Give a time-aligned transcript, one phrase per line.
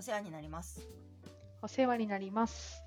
[0.00, 0.88] お世話になります。
[1.60, 2.82] お世話になります。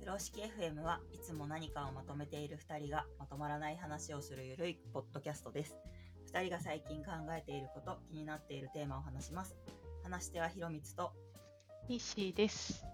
[0.00, 5.76] 風呂敷 FM はいつも何かをまとめている2人がまとまらない話をするゆるいポッドキャストです。
[6.34, 9.54] 2人が最近考えていること、気になっているテーマを話します。
[10.02, 11.12] 話し手はひろみつと、
[11.88, 12.84] 西です。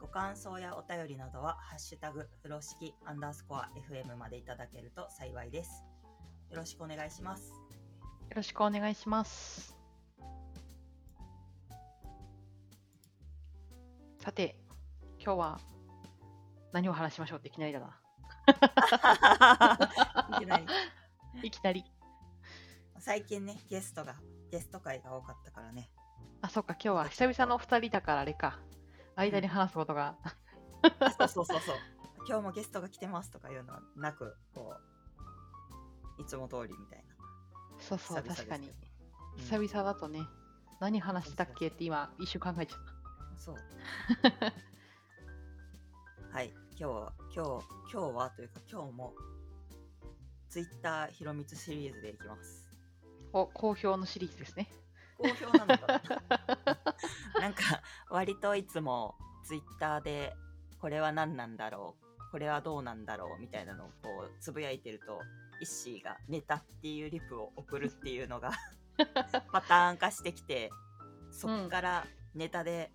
[0.00, 5.82] ご感想やお便りなどは、ハッシュタグ、風呂敷アンダースコア FM までいただけると幸いです。
[6.48, 7.50] よろしくお願いします。
[7.50, 7.56] よ
[8.36, 9.77] ろしくお願いします。
[14.18, 14.58] さて、
[15.24, 15.60] 今日は
[16.72, 18.00] 何を話しましょうっていきなりだな。
[20.36, 20.66] いきなり
[21.42, 21.84] いきなり。
[22.98, 24.16] 最近ね、ゲストが、
[24.50, 25.88] ゲスト会が多かったからね。
[26.42, 28.58] あ、そっか、今日は久々のお二人だからあれか。
[29.14, 30.16] 間に話すことが。
[30.82, 31.76] あそうそうそうそう。
[32.28, 34.74] 今日もゲストが来てますとかいうのはなく、こ
[36.18, 37.14] う、いつも通りみたいな。
[37.78, 38.72] そうそう、確かに
[39.36, 40.20] 久々だとね、
[40.80, 42.80] 何話したっけって今、一瞬考えちゃっ
[43.38, 43.56] そう。
[46.32, 49.14] はい、今日は、今日、今日はというか今日も、
[50.48, 52.68] ツイッターひろみつシリーズでいきます。
[53.32, 53.38] た。
[53.38, 54.68] お、好評のシリーズですね。
[55.16, 55.86] 好評なのか
[57.34, 59.14] ななんか、割といつも
[59.44, 60.34] ツイッターで、
[60.80, 65.20] これは何なんだろう、これはどうなんだろうみたいなのをこうつぶやいてると、
[65.60, 68.52] イッシーがネタっていうリプを送るっていうのが
[69.52, 70.70] パターン化してきて、
[71.30, 72.92] そっからネタで、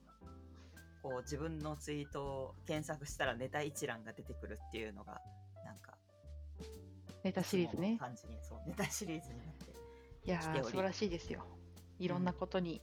[1.04, 5.22] こう自分のツイートを検索したらネタ一覧が出てくるっていうのが、
[5.66, 5.98] なんか、
[7.24, 7.98] ネタシリーズね。
[8.00, 9.74] 感じに、そう、ネタシリーズになって。
[10.26, 11.46] いやー、素晴らしいですよ。
[12.00, 12.82] いろんなことに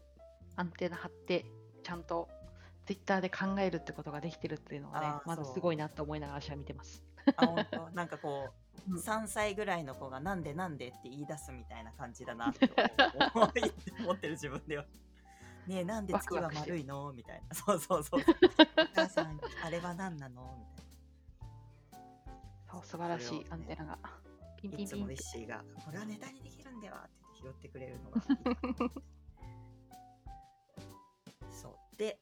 [0.56, 1.46] アンテナ張って、
[1.82, 2.28] ちゃんと
[2.86, 7.02] ツイッターで考えるってことができてるっていうのがねまずすごいなと思いながら私は見てます。
[7.36, 7.90] あ、本当？
[7.94, 12.70] なんかこう、うん3歳ぐらいの子がなんでなんでって言い出すみたいな感じだなって
[13.34, 13.50] 思い
[14.04, 14.86] 思ってる自分では。
[15.66, 17.12] ねえ、なんで月は丸いの？
[17.12, 17.54] みたいな。
[17.54, 18.20] そうそうそう。
[18.20, 18.24] お
[18.94, 20.66] 母さん、あれは何なの？
[21.92, 22.00] み
[22.70, 23.98] そう、素晴らしいアンテナが。
[24.56, 24.84] ピンたいな。
[24.84, 28.28] いつもピンピンってリッシーが、これはネタにできるんではって拾ってくれるのがいい
[28.78, 28.90] な。
[31.50, 31.96] そう。
[31.96, 32.20] で、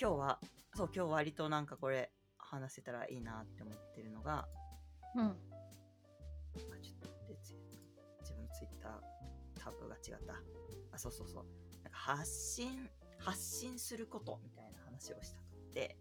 [0.00, 0.40] 今日は、
[0.74, 4.48] そう、今日割となんかこれ話せたらいいなって思ってるのが、
[5.16, 5.24] うん。
[5.24, 5.34] あ、
[6.80, 7.54] ちょっと自
[8.34, 9.00] 分のツイッター
[9.54, 10.34] タブが違った。
[10.92, 11.46] あ、そうそうそう。
[12.06, 15.96] 発信、発信することみたいな話をしたくって。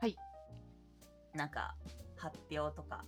[0.00, 0.16] はい。
[1.34, 1.74] なんか、
[2.16, 3.04] 発表とか、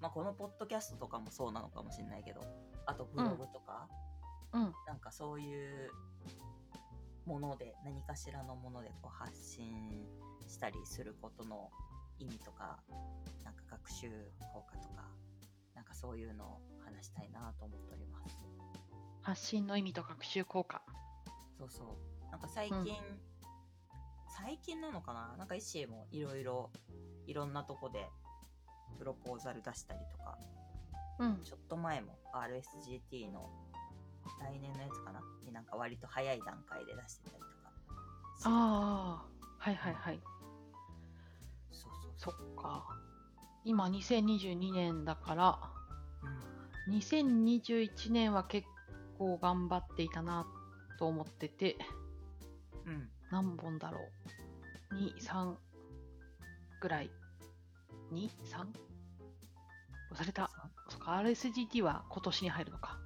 [0.00, 2.42] まあ、このポッドキャストとかもそうなのかもしれないけど、
[2.86, 3.88] あとブログとか、
[4.52, 4.72] うん。
[4.86, 5.90] なんかそういう
[7.26, 10.06] もので、何かしらのものでこう発信
[10.46, 11.72] したりすることの
[12.20, 12.78] 意味とか、
[13.42, 14.10] なんか学習
[14.52, 15.08] 効果とか、
[15.74, 18.38] なんかそういうのを話したいなと思っております。
[19.22, 20.80] 発信の意味と学習効果。
[21.58, 21.84] そうそ
[22.28, 22.30] う。
[22.30, 22.86] なんか最近、うん
[24.36, 25.36] 最近なのかな？
[25.38, 26.72] なんかイッシーもいろいろ、
[27.26, 28.10] いろんなとこで
[28.98, 30.36] プロポーザル出したりとか、
[31.20, 31.40] うん。
[31.44, 33.48] ちょっと前も RSGT の
[34.40, 35.20] 来年のやつかな？
[35.46, 37.72] になんか割と早い段階で出してたりとか。
[38.44, 40.20] ああ、はいはいはい。
[41.70, 42.84] そうそうそっか。
[43.64, 45.58] 今、2022年だから、
[46.88, 48.66] うん2021年は結
[49.16, 50.44] 構頑張っていたな
[51.04, 51.76] と思ってて、
[52.86, 53.10] うん。
[53.30, 53.98] 何本だろ
[54.90, 55.54] う ?2、3
[56.80, 57.10] ぐらい
[58.10, 58.64] ？2、3?
[60.14, 60.50] 忘れた。
[60.88, 62.98] そっか、RSGT は今年に入るのか。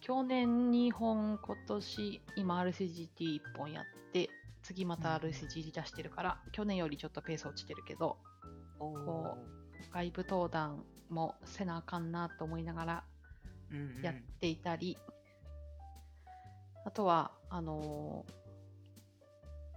[0.00, 4.28] 去年2本、今年、今 RSGT1 本やって、
[4.64, 8.16] 次またうん RSGT 出してるから、去年よりちょっとペース落ちてるけど、
[8.80, 9.38] おこ
[9.92, 13.04] 外部登壇もせなあかんなと思いながら
[13.70, 14.98] う、うんうんやっていたり、
[16.88, 18.32] あとは、あのー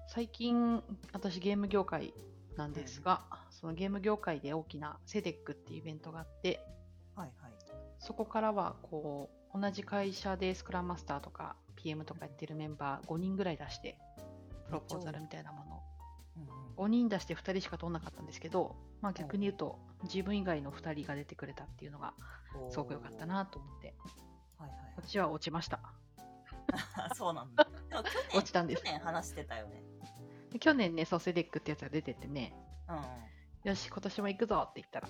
[0.08, 2.14] 最近、私ゲーム業界
[2.56, 6.62] なんですが、そのゲーム業界で大きなセデックっていうイベントがあって、
[7.18, 7.52] はいはい。
[8.00, 13.98] そこからはこう同じ会社でスクラムマスターとか PM とかやってるメンバー5人ぐらい出して
[14.68, 15.80] プロポーザルみたいなものを
[16.38, 22.14] うんうん5人出して2人しか取んなかったんですけど、まあ、逆に言うと自分以外の2人が出てくれたっていうのが
[22.70, 23.94] すごく良かったなと思って。
[24.58, 26.01] はいはいこっちは落ちましたはい。
[27.16, 27.68] そうなんだ。
[27.90, 29.84] でも去年落ちたんです去年話してたよね。
[30.52, 32.54] で去年ねソセデックってやつが出ててね
[32.88, 33.04] うんうん。
[33.64, 35.10] よし今年も行くぞって言ったら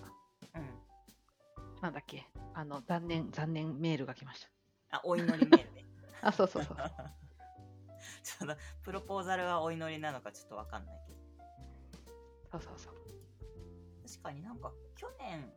[0.56, 1.82] うん。
[1.82, 4.48] なんだっけあの残念残念メールが来まし
[4.92, 5.86] あ、お祈りメールね。
[6.22, 6.78] た あそうそうそう
[8.24, 11.22] ちょっと、プロポーザルはお祈りなのかちょっとわかんないけど。
[12.52, 12.96] そうそうそう
[14.06, 15.52] 確かになんか、去年、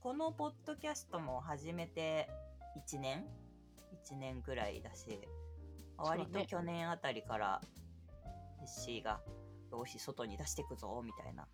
[0.00, 2.28] このポッドキャストも始めて
[2.76, 3.26] 1年
[3.92, 5.20] ?1 年ぐらいだし、
[5.96, 7.60] 割と去年あたりから
[8.64, 9.20] ッシーが
[9.70, 11.46] よし外に出してくぞみたいな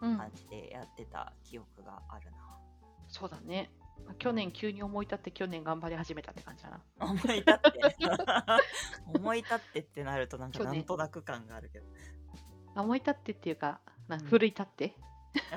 [0.00, 0.18] うん。
[0.18, 2.58] 感じでやってた記憶があるな、
[3.08, 3.70] そうだね。
[4.04, 6.80] まあ去年急に思い立って去年頑張り始めたって感じだな。
[6.98, 7.96] 思い立って。
[9.14, 10.74] 思い立ってってなるとなんか去年。
[10.74, 11.86] なんとなく感があるけど。
[12.74, 14.24] あ思い立ってっていうか、なうん。
[14.24, 14.96] 奮い立って、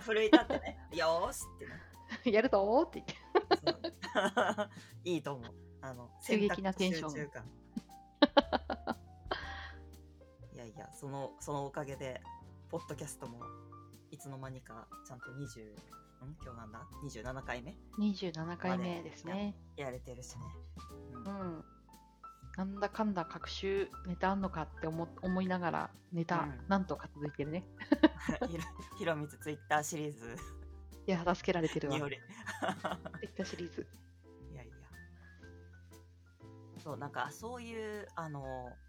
[0.02, 0.78] 奮い立ってね。
[0.94, 1.74] よーしってね。
[2.32, 3.16] やるぞーって言って。
[3.66, 4.70] そう。
[5.04, 5.54] いいと思う
[5.88, 7.18] あの急激なテンションい
[10.58, 12.22] やいやそのそのおかげで
[12.70, 13.40] ポッドキャストも
[14.10, 15.36] いつの間にかちゃんと20
[16.26, 16.36] ん？
[16.44, 19.54] 今日なんだ？27回目？27回目ですね。
[19.78, 20.42] やれてるしね、
[21.14, 21.24] ううん
[21.60, 21.64] ん。
[22.58, 27.64] なんだかんだ各週ネタあんのかって思思いながらネタ、うんなんとか続いてるね。
[28.98, 30.36] ひろみつツイッターシリーズ
[31.08, 32.00] いや、助けられてるわ。
[32.00, 33.86] ツイッターシリーズ。
[36.86, 38.44] そうなんかそういうあの、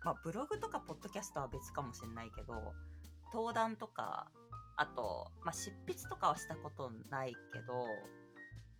[0.05, 2.75] まあ、ブログとかポッドキャストは別かもしれないけど
[3.33, 4.27] 登壇とか
[4.77, 7.87] あと、まあ、執筆とかはしたことないけど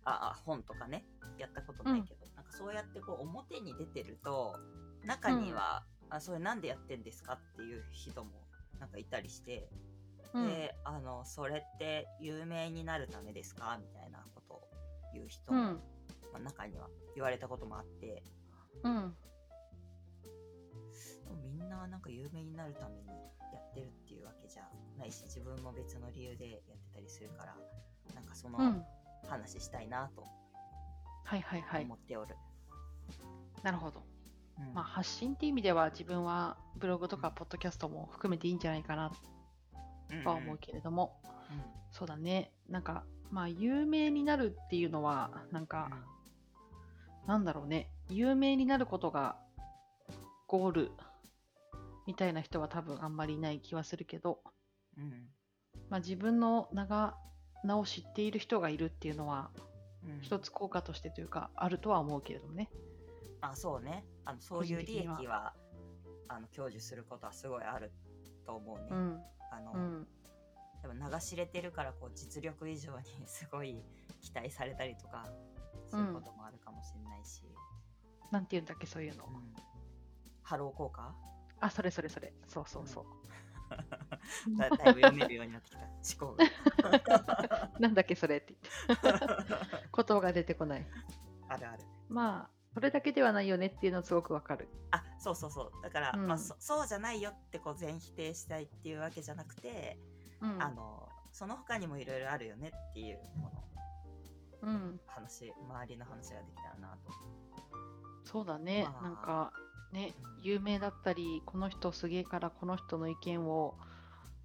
[0.05, 1.03] ああ本とかね
[1.39, 4.55] やったことないけど、なんかそうやってこう表に出てると
[5.03, 8.31] 中には、あそれなんでやってんですかっていう人も
[8.79, 9.69] なんかいたりして、
[10.33, 10.47] うん。
[10.47, 14.61] であのそれって有名になるためですかみたいなことを
[15.13, 15.65] 言う人も、うん。
[16.33, 18.23] まあ、中には言われたこともあって
[18.83, 19.15] うん。
[21.41, 23.07] みんななんか有名になるために
[23.53, 27.55] やってるっていうわけじゃないし自分も別の理由でやってたりするから
[28.15, 28.83] なんかそのうん。
[29.27, 30.23] 話したいなと
[31.25, 31.95] はいはいはい思。
[31.95, 32.35] っておる、
[33.61, 34.01] なるほど。
[34.57, 39.11] うんまあ、発信っていう意味では自分はブログとかポッドキャストも含めていいんじゃないかな
[40.11, 42.51] うんとは思うけれども、うんそうだね。
[42.69, 45.89] なんか、まあ、有名になるっていうのは、なんか、
[47.25, 47.89] なんだろうね。
[48.09, 49.37] 有名になることが
[50.47, 50.91] ゴール
[52.05, 54.39] みたいな人は多分あんまりいない気はするけど、
[54.97, 55.11] うんうん
[55.89, 57.15] まあ、自分の名
[57.63, 59.67] 名を知っている人がいるっていうのは、うん
[60.21, 62.69] 一つ効果としてというか、あるとは思うけれどもね。
[63.41, 65.53] あそうねあのそういう利益は
[66.29, 67.91] あの享受することはすごいある
[68.45, 69.21] と思うね、うん。
[69.51, 70.07] あの、うん。
[70.81, 73.83] でも名が知れてるからこう実力以上に すごい
[74.21, 75.27] 期待されたりとか
[75.85, 77.43] することもあるかもしれないし、
[78.31, 79.27] なんて言うんだっけ、そういうのう。
[79.29, 79.53] ん
[80.43, 81.13] ハロー効果？
[81.59, 82.33] あ、それそれそれ。
[82.47, 83.05] そうそうそう。
[84.57, 88.55] だだいぶ読めるようになってきた思考が なんだっけ、それって
[88.87, 89.27] 言って。
[89.95, 90.85] 言葉が出てこない。
[91.49, 94.69] あるあるまあ、それだけではないよねっていうのはすごくわかる。
[94.91, 99.99] あそうそうそうだから、うんまあ、そそうじゃないよってこう全否定したいっていうわけじゃなくて、
[100.41, 100.63] うん。
[100.63, 103.63] あのその他にもいろいろあるよねっていうもの
[104.61, 105.01] うん。
[105.07, 107.11] 話周りの話ができたらなと
[108.31, 108.83] そうだね。
[108.83, 109.03] まあ。
[109.03, 109.53] なんか、
[109.93, 113.75] ね、有名だったり、この人すげえからこの人の意見を、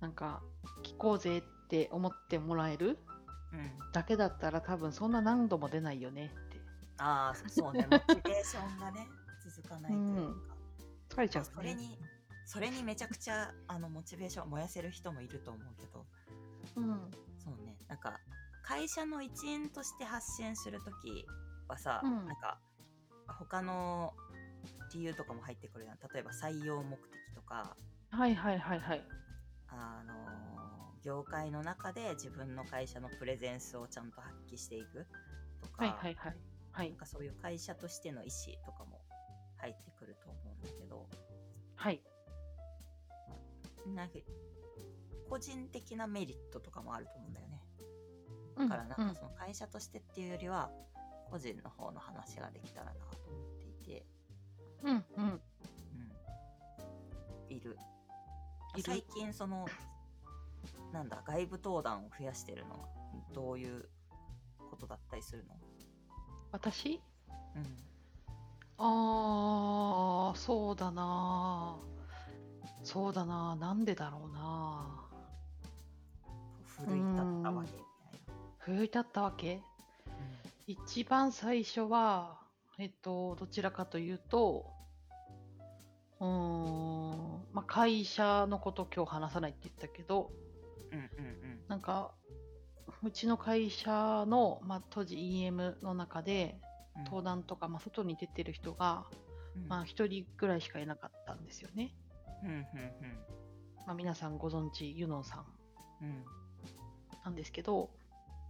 [0.01, 0.43] なんか、
[0.85, 2.99] 聞こうぜって思ってもらえる
[3.53, 3.93] うん。
[3.93, 6.61] だけだったら多分そんな何度も出ないよねって。
[6.99, 7.87] ああそそうね。
[7.91, 9.07] モチベーションがね
[9.45, 10.57] 続かないというか、
[11.11, 11.99] 疲れちゃうそれに
[12.47, 16.07] それにめちゃくちゃあのモチベーション燃やせる人もいると思うけど。
[16.77, 17.11] うん。
[17.39, 17.77] そうね。
[17.89, 18.19] なんか
[18.63, 21.27] 会社の一員として発信するとき
[21.69, 22.27] はさ、うん。
[22.27, 22.59] なんか
[23.27, 24.15] 他の
[24.95, 27.77] 理由とかも入ってくるやん例えば採用目的とか
[28.11, 29.03] はいはいはいはい。
[29.69, 30.15] あの
[31.03, 35.07] 業界の中で自分の会社のプレゼンスをちゃんと発揮していく
[35.63, 36.37] とか,、はいはいはい。
[36.73, 36.99] はいなん。
[36.99, 39.01] かそういう会社としての意思とかも
[39.59, 41.09] 入ってくると思うんだけど
[41.77, 42.03] はい。
[43.87, 44.15] なんか
[45.29, 47.63] 個人的なメリットとかもあると思うんだよね
[48.57, 50.71] うんだからなんうんかその会社としてっていうよりは
[51.33, 52.99] 個人の方の話ができたらなと
[53.31, 54.05] 思っていて、
[54.83, 55.41] うんうん。
[57.49, 57.79] うん、いる。
[58.85, 59.67] 最近その
[60.93, 62.89] なんだ外部登壇を増やしてるのは
[63.35, 63.89] どういう
[64.71, 65.57] ことだったりするの？
[66.53, 67.01] 私？
[67.57, 67.63] うん。
[68.77, 72.85] ああ、そうだなー。
[72.85, 73.61] そうだなー。
[73.61, 75.09] なんでだろうな
[76.85, 78.27] 奮い立ったわけみたいー。
[78.59, 79.57] 奮い立ったわけ？
[79.57, 79.63] な、
[80.67, 82.39] 一番最初は、
[82.79, 84.71] えっと、どちらかというと、
[86.21, 90.31] うーん、まあ、会社のこと今日話さないって言ったけど、
[90.93, 91.61] うん、うんうん。
[91.69, 92.13] なんか、
[93.03, 96.61] うちの会社の、まあ、当時 EM の中で、
[96.97, 97.05] うん。
[97.05, 99.07] 登壇とか、まあ、外に出てる人が、
[99.57, 99.69] うん。
[99.69, 101.95] まあ、一人ぐらいしかいなかったんですよね。
[102.45, 102.65] うんうん
[103.87, 105.47] まあ、皆さんご存知、ユノンさん
[106.03, 106.25] うんうん。
[107.25, 107.91] なんですけど、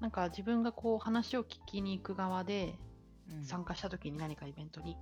[0.03, 2.75] なんか自分がこう話を聞きに行く側で
[3.31, 3.45] うん。
[3.45, 4.99] 参加した時に何かイベントに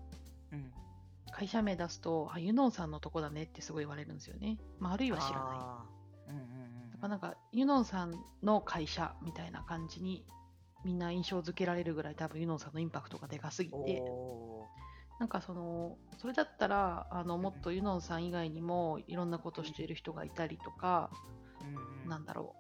[0.52, 0.71] うん。
[1.33, 4.59] 会社名出すと、あ、ユノンさんのとこだねってすごい言われるんですよね。
[4.78, 5.59] まあ、あるいは知らない。
[6.28, 6.42] うんうん
[7.02, 10.26] うんなんか、ユノンさんの会社みたいな感じに
[10.85, 14.66] みんな印象づけられるぐらい多分ユノンさんのインパクトがでかすぎて、お
[15.19, 22.09] なんかその、それだったら、あの、もっとユノンさん以外にもいろんなことしている人がいたりとか、ーうんうん。
[22.11, 22.59] なんだろう、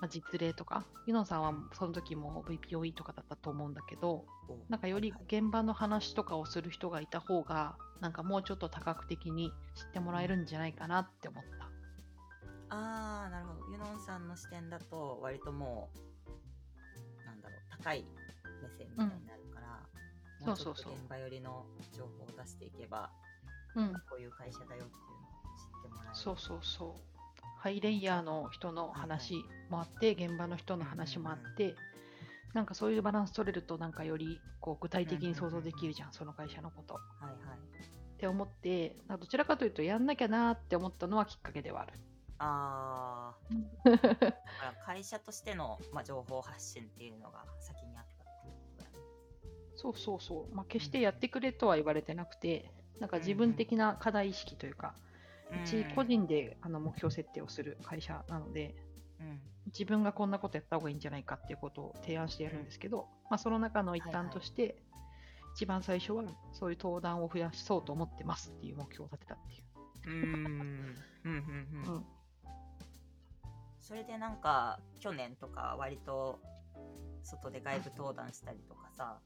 [0.00, 11.68] まあ、実例とか、ユノンさんはその時も VPOE とかだったと思うんだけど、おなんかより現場の話とかをする人がいた方が、なんかもうちょっと多角的に知ってもらえるんじゃないかなって思った。
[12.70, 13.72] ああなるほど。
[13.72, 15.90] ユノンさんの視点だと割とも
[17.22, 18.04] うなんだろう高い
[18.62, 19.80] 目線みたいになるから、
[20.40, 20.46] うん。
[20.46, 20.92] もうちょっとそうそうそう。
[20.92, 21.64] 現場寄りの
[21.96, 23.10] 情報を出していけば
[23.78, 26.14] うん、こういう会社だよっていうのを知ってもらえる。
[26.14, 27.17] そうそうそう。
[27.58, 31.74] ハイレイヤーの人の話もあって、現場の人の話もあって、
[32.54, 36.94] なんかそういうバランス取れると、なんかよりこう具体的に想像できるじゃん、その会社のこと。
[36.94, 37.58] はいはい。
[37.58, 41.92] って思って、どちらかというと、やんなきゃなーって思ったのはきっかけではある。
[42.40, 43.34] あ
[44.86, 48.98] 会社としての、まあ、情報発信っていうのが先にあったっていうことだよね。
[49.74, 50.54] そうそうそう。
[50.54, 55.07] まあ、決してやってくれとは言われてなくて、なんか自分的な課題意識というか、う
[55.64, 58.74] ち個人であの目標設定をする会社なので、
[59.20, 59.40] うん。
[59.66, 64.76] 自分がこんなことやった方がいいんじゃないかっていうことを提案してやるんですけど、まあ、その中の一環として、
[65.54, 69.64] 一番最初はそういう登壇を増やそうと思ってますっていう目標を立てたっていう。
[70.06, 70.24] うーん。
[70.24, 70.96] うん。
[71.24, 71.42] うん。
[71.86, 71.94] うん。
[71.96, 72.06] うん。
[73.80, 76.40] それでなんか去年とか割と
[77.22, 79.18] 外で外部登壇したりとかさ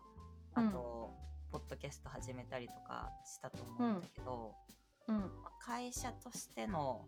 [0.54, 0.70] あうん。
[0.70, 1.10] と、
[1.50, 7.06] ポッドキャスト始めたりとかしたと思うんだけど、うんまあ会社としての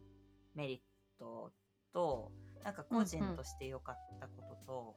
[0.55, 0.81] メリッ
[1.19, 1.53] ト
[1.93, 2.33] と
[2.63, 4.97] なんか個人として良かったことと、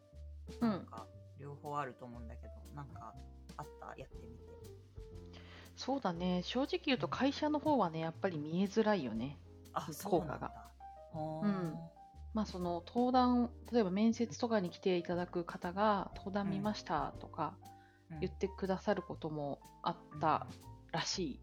[0.62, 1.06] うんなんか
[1.40, 3.14] 両方あると思うんだけどなんか
[3.58, 3.88] あった？
[3.98, 4.48] やってみて。
[5.76, 9.38] そうだね、正直言うと会社の方はね、やっぱり見えづらいよね。
[9.74, 10.52] あ効そうなんだ。
[11.14, 11.42] 果が。
[11.44, 11.76] うん
[12.34, 17.54] まあその登壇、例えば面接とかに来ていただく方が登壇見ましたとか
[18.12, 18.20] うん。
[18.22, 20.48] 言ってくださることもあった
[20.92, 21.40] らしい。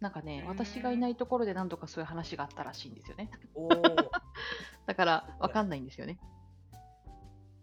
[0.00, 3.30] なんかね、うん私がいないところで何度かそういう話があったらしいんですよね。
[3.54, 4.10] おー
[4.86, 6.18] だからわかんないんですよね。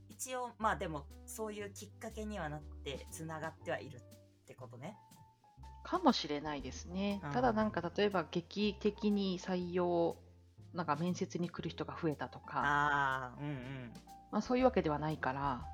[0.10, 4.02] 一応まあでもそういうきっかけにはなってつながってはいるっ
[4.46, 4.98] てことね。
[5.84, 7.32] かもしれないですねうん。
[7.32, 10.18] ただなんか例えば劇的に採用、
[10.74, 13.94] なんか面接に来る人が増えたとか、ああうんうん。
[14.32, 15.68] まあ、そういうわけではないから、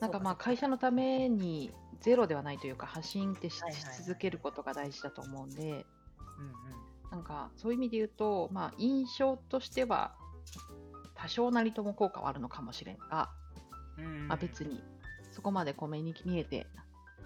[0.00, 3.60] なんかまあ会社のためにゼロではないというか発信ってし
[4.04, 5.84] 続けることが大事だと思うんで、うん
[7.10, 10.16] なんかそういう意味で言うと、まあ印象としては
[11.14, 13.30] 多少なりとも効果はあるのかもしれんが、
[13.98, 14.04] うん。
[14.04, 14.82] うんまあ、別に
[15.30, 16.66] そこまでこう目に見えて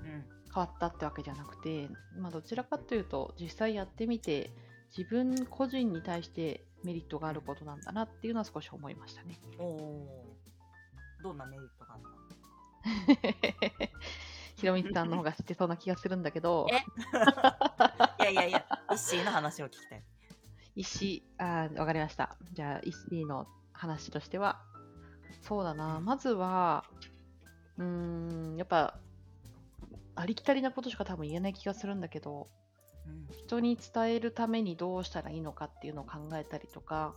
[0.04, 4.50] うん変わったってわけじゃなくて、まあ、どちらかというと実際やってみて
[4.96, 9.38] 自分個人に対してメリットがあることなんだなっていうのは少し思いましたね。
[9.58, 10.26] お。
[11.22, 13.88] どんなメリットがあったの？
[14.58, 16.66] ひろみさんの方が知ってそうな気がするんだけど。
[16.70, 16.74] え？
[18.22, 20.02] いやいやいや、イッシーの話を聞きたい。
[20.74, 22.36] 石あーわかりました。
[22.52, 24.60] じゃあ石の話としては
[25.42, 26.00] そうだな。
[26.00, 26.84] まずは
[27.76, 27.84] うー
[28.54, 28.98] んやっぱ
[30.16, 32.48] ありきたりなことしか多分言えない気がするんだけど
[33.06, 33.28] うん。
[33.30, 37.14] 人に伝えるためにどうしたらいいのかっていうのを考えたりとか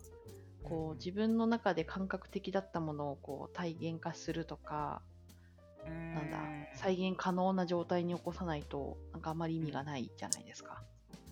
[0.63, 5.10] こう自分の中で感覚的だったものをこう体現化するとかうん
[5.85, 6.37] なんだ
[6.75, 10.83] 再現可能な状態に起こさないとなんかあまり意味がないじゃないですか。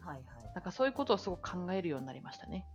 [0.01, 0.23] はい
[0.55, 2.65] なんかそういうことをすごく考えるようになりましたね。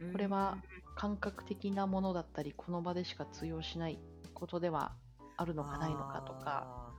[0.00, 0.12] はい。
[0.12, 0.58] これは
[0.94, 3.98] 感覚的なものだったりこの場でしか通用しない
[4.34, 4.92] ことでは
[5.36, 6.92] あるうんのかないのかとか。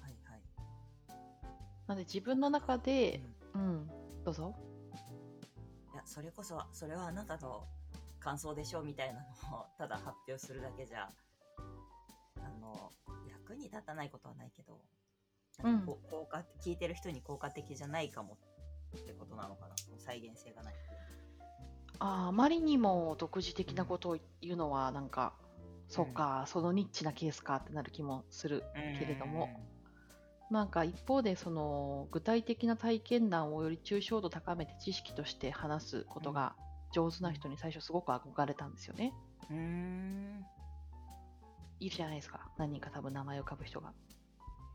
[0.00, 0.42] はいはい。
[1.86, 3.22] なので自分の中で、
[3.54, 3.90] うん、
[4.24, 4.54] どうぞ。
[5.92, 7.66] いや、それこそ、それはあなたの
[8.20, 11.08] 感想でしょうみたいなのをただ発表するだけじゃ、
[12.44, 12.90] あの、
[13.28, 14.80] 役に立たないことはないけど、
[15.62, 18.38] なんかこう効果、聞いてる人に効果的じゃないかも
[18.96, 19.74] ってことなのかな？
[19.98, 20.74] 再現性がない。
[21.98, 25.34] あーあまりにも独自的なことを言うのはなんか、
[25.88, 28.64] そうか、そのニッチなケースかってなる気もする
[28.98, 29.50] けれども、
[30.50, 36.54] なんか一方でその具体的な体験談をより抽象度高めて知識として話すことが
[36.92, 39.14] 上手な人に最初すごく憧れたんですよね。
[39.50, 40.44] うん。
[41.86, 42.40] いるじゃないですか。
[42.58, 43.92] 何人か多分名前を浮かぶ人が。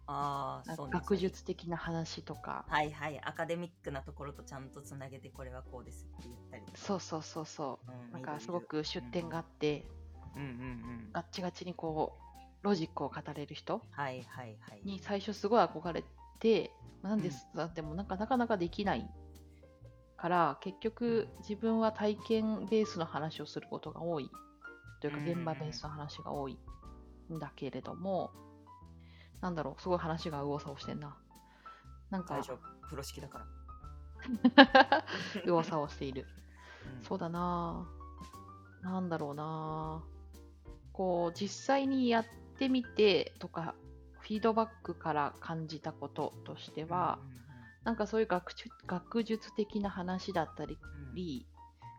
[0.07, 2.65] ああ、そう学術的な話とか。
[2.69, 3.19] はいはい。
[3.23, 6.63] アカデミックなところとちゃんとつなげて、これはこうですって言ったり。
[6.75, 7.91] そうそうそうそう。
[7.91, 9.85] うんなんかすごく出典があって、
[10.35, 10.51] うんうんう
[11.09, 11.09] ん。
[11.13, 12.17] ガッチガチにこ
[12.63, 14.81] う、ロジックを語れる人はいはいはい。
[14.83, 16.03] に最初すごい憧れ
[16.39, 16.71] て、
[17.01, 19.09] まあなんです、だってもなんかなかなかできない
[20.15, 24.29] から、結局自分は体験ベースの話をすることが多い
[24.99, 26.57] というか現場ベースの話が多い
[27.31, 28.31] んだけれども、
[29.41, 31.17] なんだろう、すごい話が右往左往してんな。
[32.09, 32.87] なんか大、丈夫。
[32.89, 33.45] プロ式だか
[34.55, 35.05] ら、
[35.35, 36.25] 右往左往している。
[36.99, 37.03] うん。
[37.03, 37.87] そうだな。
[38.83, 40.03] ぁなんだろうな。
[40.03, 40.17] ぁ
[40.93, 42.25] こう、実際にやっ
[42.57, 43.75] てみてとか、
[44.19, 47.19] フィードバックから感じたこととしては、
[47.83, 50.77] なんかそういう学術学術的な話だったり、
[51.13, 51.45] うん。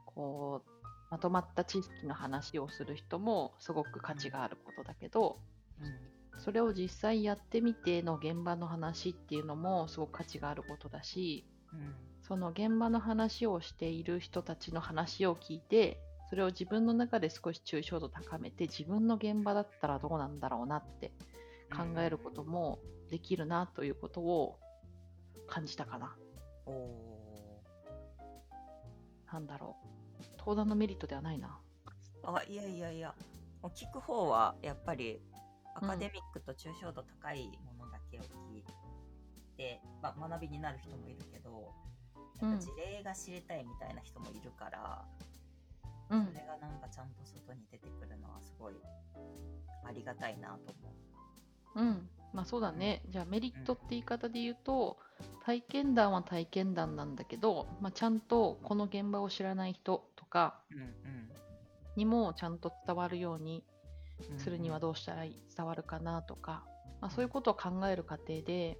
[0.06, 0.77] こう、
[1.10, 5.38] まとまった知識の話をする人もすごく価値があることだけど、
[5.80, 6.08] うん
[6.40, 11.94] それを実際やってみての現場の話っていうのもすごく価値があることだし、うん
[12.28, 15.98] その現場の話をしている人たちの話を聞いて、
[16.28, 21.10] それを自分の中で少し抽象度高めて、自分の現場だったらどうなんだろうなって
[21.74, 24.58] 考えることもできるなということを
[25.46, 26.14] 感じたかな。
[26.66, 27.62] おお
[29.32, 29.87] なんだろう。
[30.48, 31.58] 登壇のメリットではないな。
[32.24, 33.14] ーあいやいやいや
[33.60, 35.20] もう聞く方はやっぱり
[35.74, 38.24] アカデミックと抽象度高いものだけを聞
[38.56, 38.64] い
[39.58, 41.74] て、まあ、学びになる人もいるけど
[42.40, 45.04] やっぱ事例が知りたいみたいな人もいるから、
[46.08, 48.74] うんそれがなんかちゃんと外に出てくるのはすごい
[49.84, 50.94] ありがたいなと思
[51.76, 51.80] う。
[51.80, 52.08] うん。
[52.32, 53.02] まあそうだね。
[53.10, 54.96] じゃあメリットって言い方で言うと、
[55.44, 60.94] 体験談は体験談なんだけど、まあ、ちゃんとこの現場を知らない人とかうん
[61.96, 63.64] にもちゃんと伝わるように
[64.30, 66.64] うんするにはどうしたら伝わるかなとか、
[67.00, 68.78] まあ、そういうことを考える過程で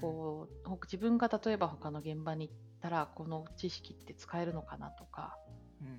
[0.00, 5.36] こうほ自分が例えば他の現場に行ったらこの知識って使えるのかなとか
[5.80, 5.96] うんうん。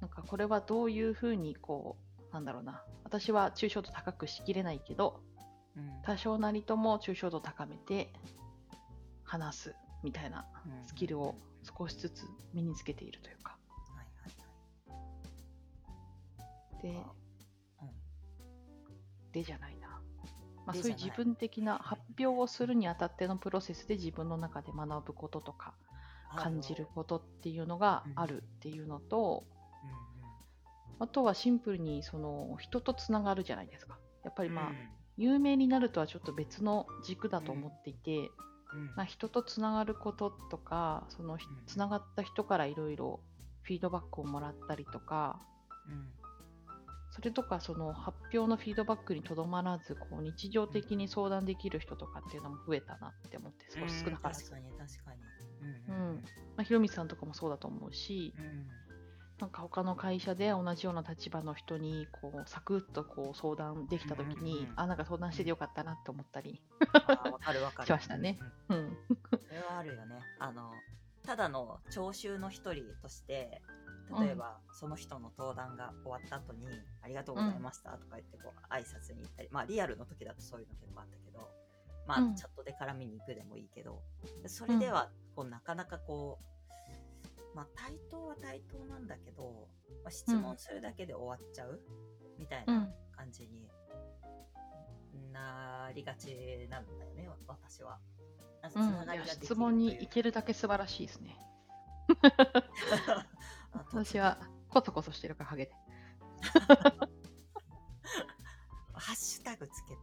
[0.00, 1.96] なんかこれはどういうふうにこ
[2.30, 5.20] うなんだろうな私は抽象度高くしきれないけど
[5.76, 6.02] うん。
[6.02, 8.12] 多少なりとも抽象度高めて
[9.24, 11.36] 話すみたいなうんスキルを
[11.78, 13.56] 少しずつ身につけているというか
[16.82, 16.94] で
[19.32, 19.88] でじゃないな、
[20.66, 25.74] まあ、そういう自分的な発表をするにあたってのプロセスで自分の中で学ぶこととか
[26.36, 29.44] 感じることっていうのがあるっていうのと、
[30.98, 33.98] あとはシンプルにその人とつながるじゃないですか。
[34.24, 34.76] やっぱりまあ、うん。
[35.18, 38.86] 有名になるとはちょっと別の軸だと思っていて、うん。
[38.96, 43.20] まあ、人とつながることとか、そのつながった人からいろいろ
[43.62, 45.40] フィードバックをもらったりとか、
[45.88, 46.21] うん
[47.14, 54.44] それとかその発表のフィードバックにとどまらず、こう日常的に相談できる人とかっていうのも増えたなって思って、少し少なからず。
[54.44, 55.20] 確かに確かに。
[55.62, 56.22] ううんんま
[56.58, 58.66] あ、ひろみさんとかもそうだと思うし、うん
[59.42, 66.62] なんか他の会社で同じような立場の人にこうサクッとこう相談できたときに、うんうんうんあ、なんか相談しててよかったなって思ったり。
[67.84, 68.78] しましたねうん。
[68.78, 68.96] うん、
[69.48, 70.20] それはあるよね。
[70.38, 70.72] あの、
[71.24, 73.62] ただの聴衆の一人として、
[74.20, 76.66] 例えば、その人の登壇が終わった後に、
[77.02, 81.48] ありがとうございましたとか言って、こう、挨拶に行ったり、まあ、リアルの時だとそういうの結構あったけど、
[82.06, 82.34] まあ、うん。
[82.34, 84.02] チャットで絡みに行くでもいいけど、
[84.46, 89.68] それでは、こう、なかなかこう、まあ、対等は対等なんだけど、
[90.02, 91.80] まあ、質問するだけで終わっちゃう
[92.38, 93.68] みたいな感じに
[95.32, 96.26] なりがち
[96.70, 97.98] なんだよね、私は。
[98.62, 101.36] なぜうん、いやつながりができる質問に行けるだけ素晴らしいですね。
[103.72, 105.72] 私はコソコソしてるからハゲで。
[108.94, 110.00] ハッシュタグつけて、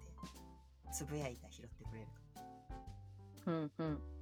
[0.91, 2.07] つぶやいたら拾ってくれる
[3.45, 3.97] うんうん。
[3.97, 4.19] と。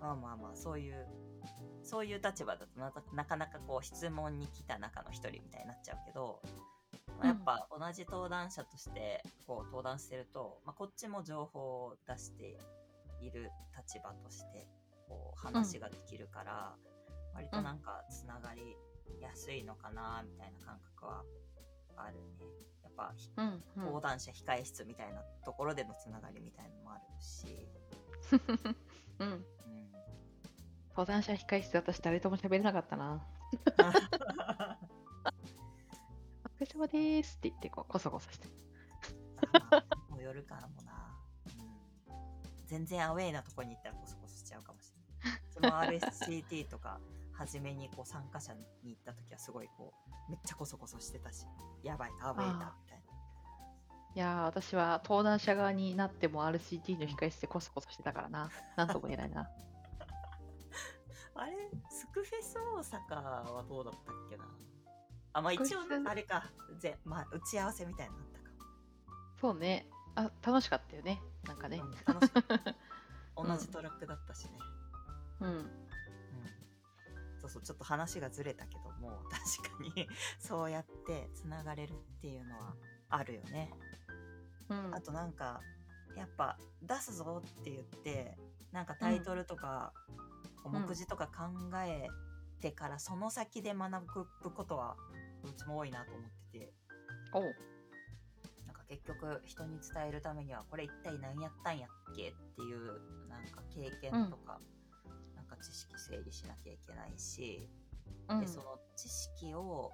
[0.00, 1.06] まあまあまあ、そういう、
[1.82, 6.42] そういう立場だとななかなかこう質問に来た中の一人みたいになっちゃうけど、
[7.18, 12.58] まあやっぱ同じ登壇者としてこう登壇してると、まあ、こっちも情報を出して
[13.20, 14.66] いる立場として
[15.08, 16.76] こう話ができるから、
[17.34, 18.76] 割となんかつながり
[19.20, 21.22] やすいのかなみたいな感覚は
[21.96, 22.22] あるね。
[22.82, 27.68] やっぱうんうん登壇者控え室みたいなところでのつながりみたいなのもあるし、
[29.18, 29.28] うん。
[29.28, 29.44] うん、
[30.90, 33.26] 登壇者控え室で私誰とも喋れなかったな。
[36.44, 38.48] お疲れ様でーすって言ってこうコソコソして。
[40.08, 41.18] もう夜からもな、
[42.08, 47.00] うん、全然アウェイなとこに行ったらコソコソしちゃうかもしれないその RSCT とか
[47.42, 49.92] 初めにこう参加者に行った時はすごいこ
[50.28, 51.44] うめっちゃコソコソしてたし
[51.82, 53.12] やばいアウェイだみたいな
[54.14, 58.50] いやー、私は登壇者側になっても RCT の控え室でコソコソしてたからな。
[58.76, 59.48] なんとも言えないな。
[61.34, 61.70] あれ？
[61.88, 63.22] スクフェス大阪
[63.54, 64.44] はどうだったっけな？
[65.32, 66.44] あまあ一応あれか
[66.78, 68.50] ぜ、まあ、打ち合わせみたいなのあったか
[69.40, 69.88] そうね。
[70.14, 71.22] あ、楽しかったよね。
[71.44, 71.78] なんかね。
[71.78, 72.74] うん楽しかった
[73.34, 74.58] 同じトラックだったしね、
[75.40, 75.48] うん。
[75.48, 75.81] うん
[77.42, 82.76] そうそうちょっと話がずれたけども確かに そうやってつながれるっていうのは
[83.08, 83.72] あるよね。
[84.68, 85.60] うんあとなんか
[86.16, 88.38] やっぱ出すぞって言って
[88.70, 89.92] なんかタイトルとか、
[90.62, 92.08] こううん目次とか考え
[92.60, 94.96] てからその先で学ぶことは
[95.42, 96.72] うちも多いなと思ってて。
[98.66, 104.60] なんか結局人に伝えるためにはこれ一体何やったんやっけっていうなんか経験とか、なんか
[105.62, 107.68] 知識整理しなきゃいけないし、
[108.28, 109.90] うんでその知識を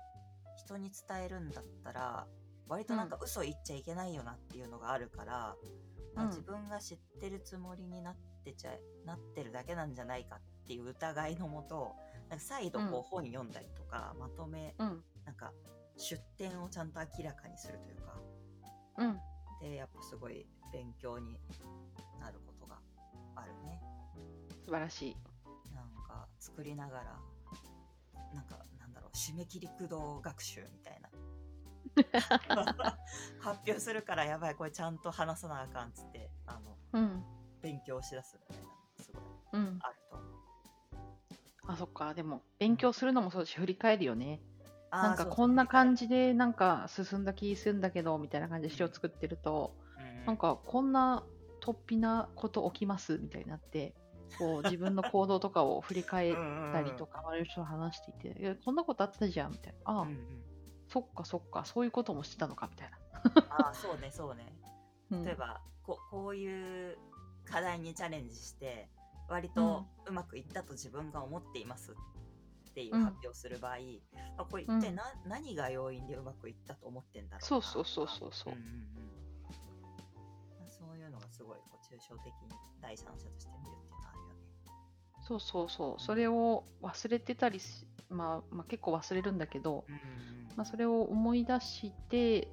[0.56, 2.26] 人に伝えるんだったら
[2.68, 5.56] 割となんか嘘言っちゃいけないよなっていうのがあるから、
[6.14, 8.72] まあうん自分が知ってるつもりになってちゃ
[9.06, 11.94] なってるだけなんじゃないかっていう疑いのもと
[12.28, 15.02] なんか再度こうんう本読んだりとか、まとめうん。
[15.24, 15.52] なんか
[15.96, 18.20] 出典をちゃんと明らかにするというか
[18.98, 19.18] うん。
[19.60, 21.38] でやっぱすごい勉強に
[22.20, 22.78] なることが
[23.36, 23.80] あるね。
[24.64, 25.16] 素晴らしい。
[26.50, 27.04] 作りながら
[28.34, 31.08] なんかなんだろう締め切り駆動学習みたいな
[33.40, 37.24] 発表するからやばいこれちゃんと話さなあかんっつってあのうん。
[37.62, 39.78] 勉強しだすみたいなのがすごいうん。
[39.82, 40.28] あると思う
[41.68, 42.14] あ、そっか。
[42.14, 44.40] でも、勉強するのもそうだし、振り返るよね。
[44.90, 51.24] なんかこんな感じで、なんか進んだ気するんだけど、みたいな感じで詩を作ってると、うんなんかこんな
[51.62, 53.94] 突飛なこと起きますみたいになって、
[54.38, 56.34] こう自分の行動とかを振り返っ
[56.72, 59.92] たりとか、周りの人と話していて、いやこんなことあったじゃんみたいな。
[59.92, 60.14] ああ、うんうん。
[60.14, 60.48] うん
[60.88, 62.98] そっかそっか、そういうこともしてたのかみたいな。
[63.50, 64.58] あーそうねそうね。
[65.12, 65.24] うん。
[65.24, 66.98] 例えばここういう
[67.44, 68.88] 課題にチャレンジして
[69.28, 73.04] 割とうまくいったと自分が思っていますっていううん。
[73.04, 73.76] 発表する場合、
[74.38, 78.54] あこれ一体な、何が要因でうまくいったと思ってんだろうなそうそうそうそうそう。
[78.54, 79.17] うんうんうん
[81.38, 82.32] すごいこう抽象的に
[82.82, 84.34] 第三者として見るっていうのはあるよね。
[85.22, 90.00] そうそうそう、それを忘れてたりし、まあ、まあ結構忘れるんだけど、うんうん
[90.56, 92.48] まあ、それを思い出して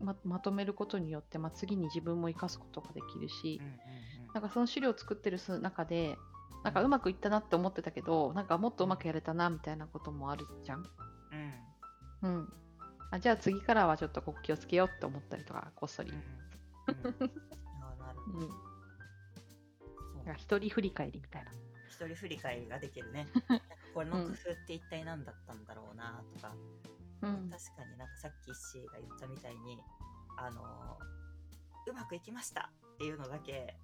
[0.00, 3.74] ままとめることによって、まあ、次に自分も生かすことができるしうん、うん
[4.34, 6.18] なんかその資料を作ってる中で
[6.64, 10.82] なんかうまくいったなって思ってたけどなんかもっとうまくやれたなみたいなこともあるじゃん。
[12.22, 12.28] うん。
[12.28, 12.36] うん。
[12.38, 12.48] うん、
[13.12, 16.10] あじゃあ次からはちょっとここ気をつけようって思ったりとかこっそり。
[16.10, 16.18] うん。
[17.20, 17.30] うん
[18.32, 18.50] うん。
[20.36, 21.52] 一人振り返りみたいな。
[21.88, 23.28] 一人振り返りができるね。
[23.94, 24.34] これの工夫っ
[24.66, 26.54] て一体何だったんだろうなとか、
[27.22, 27.50] うん。
[27.50, 29.78] 確かになんかさっき石井が言ったみたいに
[30.36, 31.24] あのー
[31.86, 33.76] うまくいきましたっていうのだけ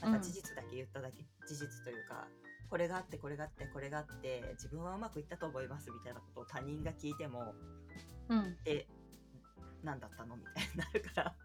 [0.00, 0.22] なんかうん。
[0.22, 2.26] 事実だけ言っただけ、事実というか
[2.70, 7.54] これがあってこれがあってこれがあって自分はうまくいったと思いますみたいなことを他人が聞いても
[8.28, 8.58] うん。
[8.64, 8.86] え
[9.82, 11.36] 何だったのみたいになるから、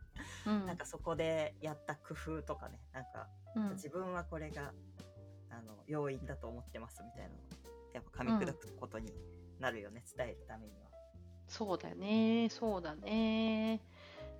[0.45, 4.73] うんなんかそこでやった工夫とかねなんかうん自分はこれが
[5.49, 7.37] あの要因だと思ってますみたいなのを
[7.93, 9.13] やっぱ噛み砕くことに
[9.59, 10.89] なるよね、伝えるためには。
[11.47, 13.81] そうだね、そうだね。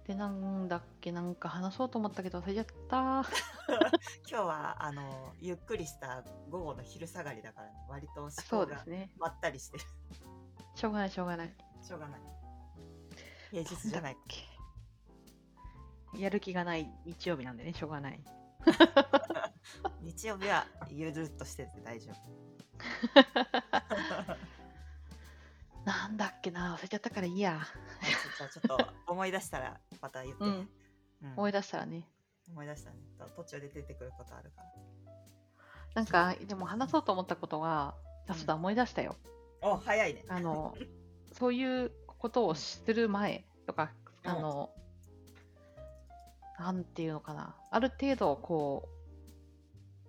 [0.08, 2.96] で、なんだっけ、なんか話そうと思ったけど忘れちゃった。
[2.98, 3.24] 今
[4.28, 8.86] 日はあのゆっくりした午後の昼下がりだから、ね、割と思そ考が。
[9.18, 9.84] まったりしてる。
[10.76, 11.56] しょうがない、しょうがない。
[11.82, 12.22] しょうがない。
[13.52, 14.16] 平日じゃないっ。
[14.28, 14.49] け。
[16.20, 18.20] やる気がない日曜日なんでね、しょうがない。
[20.02, 22.16] 日曜日はゆるっとしてて大丈夫。
[25.86, 27.60] なんだっけな、忘れちゃったからいいや。
[28.38, 30.44] じゃあちょっと思い出したらまた言って。
[30.44, 30.70] うんうん
[31.36, 32.08] 思い出したらね。
[32.50, 32.98] 思い出したね。
[33.36, 34.70] 途中で出てくることあるから。
[35.96, 37.94] なんか、でも話そうと思ったことが、
[38.28, 39.16] あ、そうだ、思い出したよ。
[39.62, 40.24] お早いね。
[40.30, 40.76] あの、
[41.34, 43.92] そういうことをする前とか、
[44.24, 44.72] うんあの、
[46.60, 48.90] なんていうのかな、ある程度、こ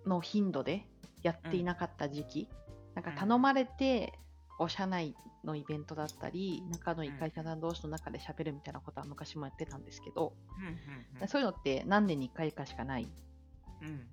[0.05, 0.85] う、の頻度で
[1.23, 2.49] やっていなかった時期、
[2.93, 4.19] なんか頼まれて、
[4.57, 13.07] こう社内のイベントだったり、仲のいい会社さん同士の中で喋るみたいなことは昔もやってたんですけど、うんうんそういうのって何年に1回かしかない。
[13.81, 13.87] うん。
[13.87, 14.07] うん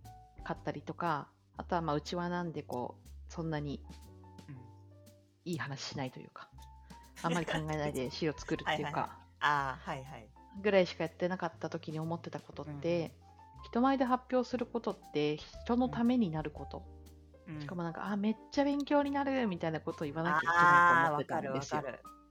[0.45, 3.83] かったりとか、あとはまあうちはなんでこう、そんなに
[4.49, 4.57] うん。
[5.45, 6.49] いい話しないというか、
[7.23, 8.93] あんまり考えないで詩を作るっていう はいはい。
[8.93, 10.38] か、ああはいはい。
[10.63, 13.13] ぐらいしかやってなかった時に思ってたことって、
[13.65, 16.83] 人前で発表することって人のためになること、
[17.49, 17.61] うん。
[17.61, 21.83] しかもなんか、あめっちゃ勉強になるみたいなことを言わなきゃいけないと思ってたんですよ。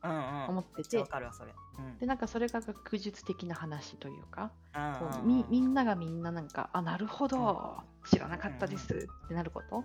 [0.04, 0.46] うんうん。
[0.50, 0.98] 思ってて。
[1.00, 1.54] わかるわそれ。
[1.80, 1.98] うん。
[1.98, 9.84] でなんかそれが学術的な話というか、うんこううんみみんながみんななんかあなるほど知らなかったですってなること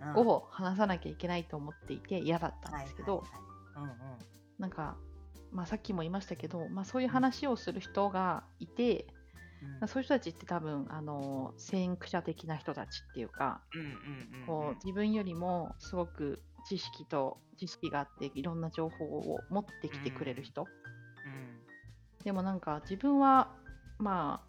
[0.00, 0.26] うん。
[0.26, 4.60] を話さなきゃいけないと思っていて嫌だったんですけど、はいはいはい。
[4.60, 4.96] なんか、
[5.52, 9.06] まあ、さっきも言いましたけど、まあ、そういう話をする人がいて
[9.80, 9.88] うん。
[9.88, 13.60] そういう人たちって多分、あの、先駆者的な人たちっていうか、
[14.84, 22.24] 自分よりもすごく知識と知識があっていろんな情報を持ってきてくれる人、うん。
[22.24, 23.50] でもなんか自分は
[23.98, 24.42] ま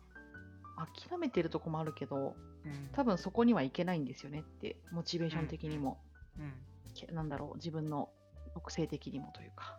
[0.78, 2.36] あ諦めてるとこもあるけど
[2.66, 2.90] うん。
[2.92, 6.00] 多分そこにはいけないんですよねってモチベーション的にも、
[6.38, 6.54] うん
[6.94, 8.10] けなんだろう自分の
[8.54, 9.78] 特性的にもというか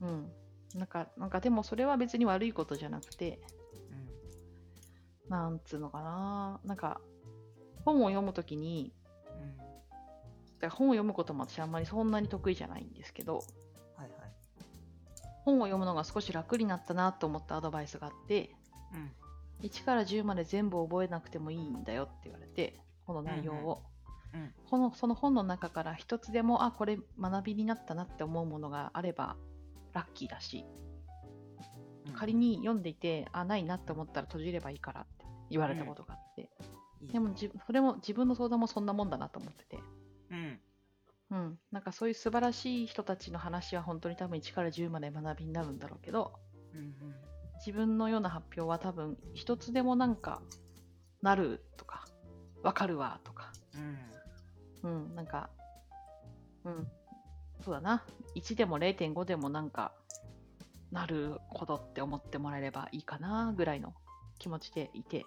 [0.00, 0.08] うん。
[0.08, 0.32] うん
[0.74, 3.40] なんかなんかでもそれは別に悪いことじゃなくて
[5.26, 5.30] うん。
[5.30, 6.60] なんつうのかな。
[6.64, 7.00] なんか
[7.86, 8.92] 本を読むときに
[9.40, 9.56] うん
[10.60, 13.40] だ本を読むことも私あんまりそんなに得意じゃないんですけどは
[14.00, 14.10] いはい。
[15.44, 18.50] 本を読むのが少し楽になったなと思ったアドバイスがあって
[18.92, 19.10] うん。
[19.66, 23.82] 1から10まで全部覚えなくてもいいんだよって言われてこの内容を、
[24.34, 24.52] うんうん。
[24.68, 29.36] このその本の中から一つでもあこれ学びになったなって思うものがあれば
[29.92, 30.64] ラッキーだし
[32.06, 32.12] うん。
[32.12, 36.42] 仮に読んでいてあないなって思ったら閉じればいいからって言われたことがあって、
[37.00, 37.12] いいね。
[37.12, 39.78] でもじそれも自分の相談もそんなもんだなと思ってて。
[40.30, 40.60] うん。
[41.30, 46.32] うん、なんかそういう素晴らしい人たちの話は本当に多分1から10まで学びになるんだろうけど
[46.72, 46.94] うんうん。
[47.58, 50.40] 自分のような発表は多分一つでもなんか
[51.20, 52.06] なるとか
[52.62, 53.52] わかるわとか。
[54.84, 54.90] うん。
[54.90, 55.14] うん。
[55.14, 55.50] なんか
[56.64, 56.88] うん
[57.64, 58.04] そうだな。
[58.36, 59.92] 1でも0.5でもなんか
[60.90, 63.94] なるほどって思ってもらえればいいかなぐらいの
[64.38, 65.24] 気持ちでいて。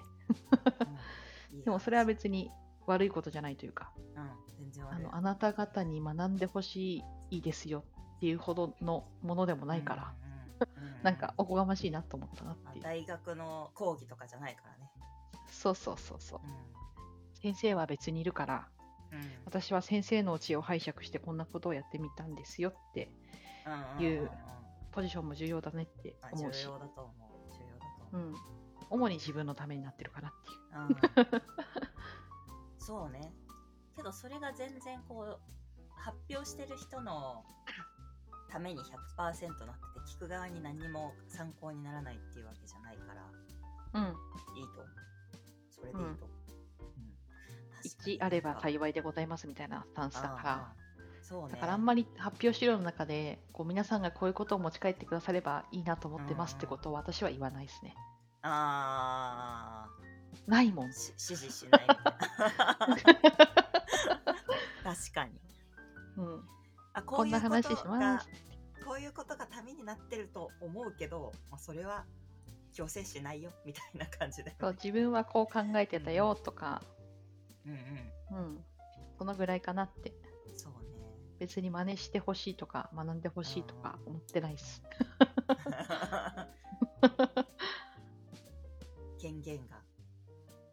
[1.52, 1.58] うん。
[1.58, 2.50] いいでもそれは話別に
[2.88, 3.92] 悪いことじゃないというか。
[4.16, 5.04] うん全然あ悪い。
[5.04, 7.84] のあなた方に学んでほしいですよ
[8.18, 10.32] っていうほどのものでもないから、うんうんうん
[11.02, 12.84] なんかおこがましいなと思ったなっていう。
[12.84, 14.92] まあ大学の講義とかじゃないからね。
[15.50, 16.40] そうそうそうそう。
[16.40, 18.68] う先生は別にいるから、
[19.46, 23.12] 私は先生の知恵を拝借してこんなことをやってみたんですよって、
[24.00, 24.32] うんいう
[24.92, 26.54] ポジションも重要だねってまあ思う。
[26.54, 27.54] し重、要だと思う。
[27.54, 28.30] 重要だと思う。
[28.30, 28.36] うん。
[28.90, 31.36] 主に自分のためになってるかなっていう。
[31.36, 31.42] うん。
[32.78, 33.34] そうね。
[33.96, 35.40] けどそれが全然こう
[35.96, 37.46] 発表してる人の
[38.50, 43.24] ために100%なってて聞く側に何にも参考にならないっていうわけじゃないから。
[43.94, 44.08] うん。
[44.58, 44.86] いいと
[45.70, 46.30] それでいいと、う
[48.02, 50.52] ん確かに1あれば幸いでございますみたいなスタンスだから。
[50.52, 50.82] ああ
[51.22, 57.96] そうねだからあんまり発表資料の中でこう皆さんがこういうことを持ち帰ってくださればいいなと思ってますってことを私は言わないですね。
[58.42, 59.88] あ
[60.48, 60.92] ないもんあ。
[60.92, 63.32] し指示しないみたいな
[64.84, 65.32] 確かに
[66.18, 66.42] うん、
[66.94, 68.30] あこうんいうこと話しまがす。
[68.86, 72.04] こういうことがためになってると思うけど、まあ、それは
[72.74, 74.54] 強制しないよみたいな感じで。
[74.60, 76.82] そう自分はこう考えてたよとか、
[77.66, 77.76] うんう
[78.42, 78.46] ん。
[78.46, 78.64] うん、
[79.18, 80.14] そのぐらいかなって。
[80.56, 80.80] そうね。
[81.40, 84.82] 別に真似してほしいとか学んでほしいとか思ってないです。
[89.20, 89.82] 権限が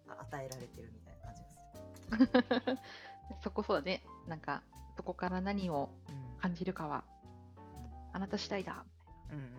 [0.08, 2.82] あ与えられてるみたいな感じがす
[3.44, 4.02] そこそうだね。
[4.26, 4.62] なんか
[4.96, 6.14] そこから何をる。
[6.40, 7.04] 感じるかは
[8.12, 8.84] あなた次第だ。
[9.30, 9.38] うん。
[9.38, 9.50] うんうん。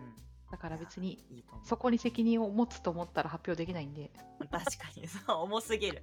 [0.50, 1.24] だから別に。
[1.64, 4.10] そこに責任を持つと思ったら発表できないんで。
[4.52, 6.02] 確かにそう重すぎる。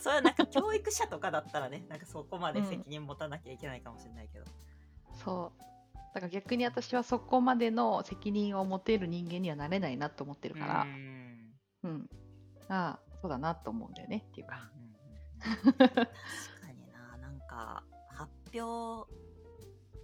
[0.00, 4.44] それはなんか教育者とかだったらね、 なんかそこまで責任持たなきゃいけないかもしれないけど。
[5.12, 5.62] そう。
[6.14, 11.54] だから逆に私はそこまでの責任を持てる人間にはなれないなと思ってるからう、ん
[11.84, 12.10] うん。
[12.68, 14.70] ああ、そうだなと思うんだよねっていうか。
[14.74, 14.94] うんうんうん
[15.44, 16.08] 確か
[16.72, 19.12] にな、なんか発表、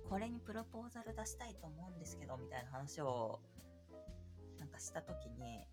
[0.08, 3.40] これにプロポーザル出したいと思うんですけどみたいな話を
[4.58, 5.64] なんかしたときに、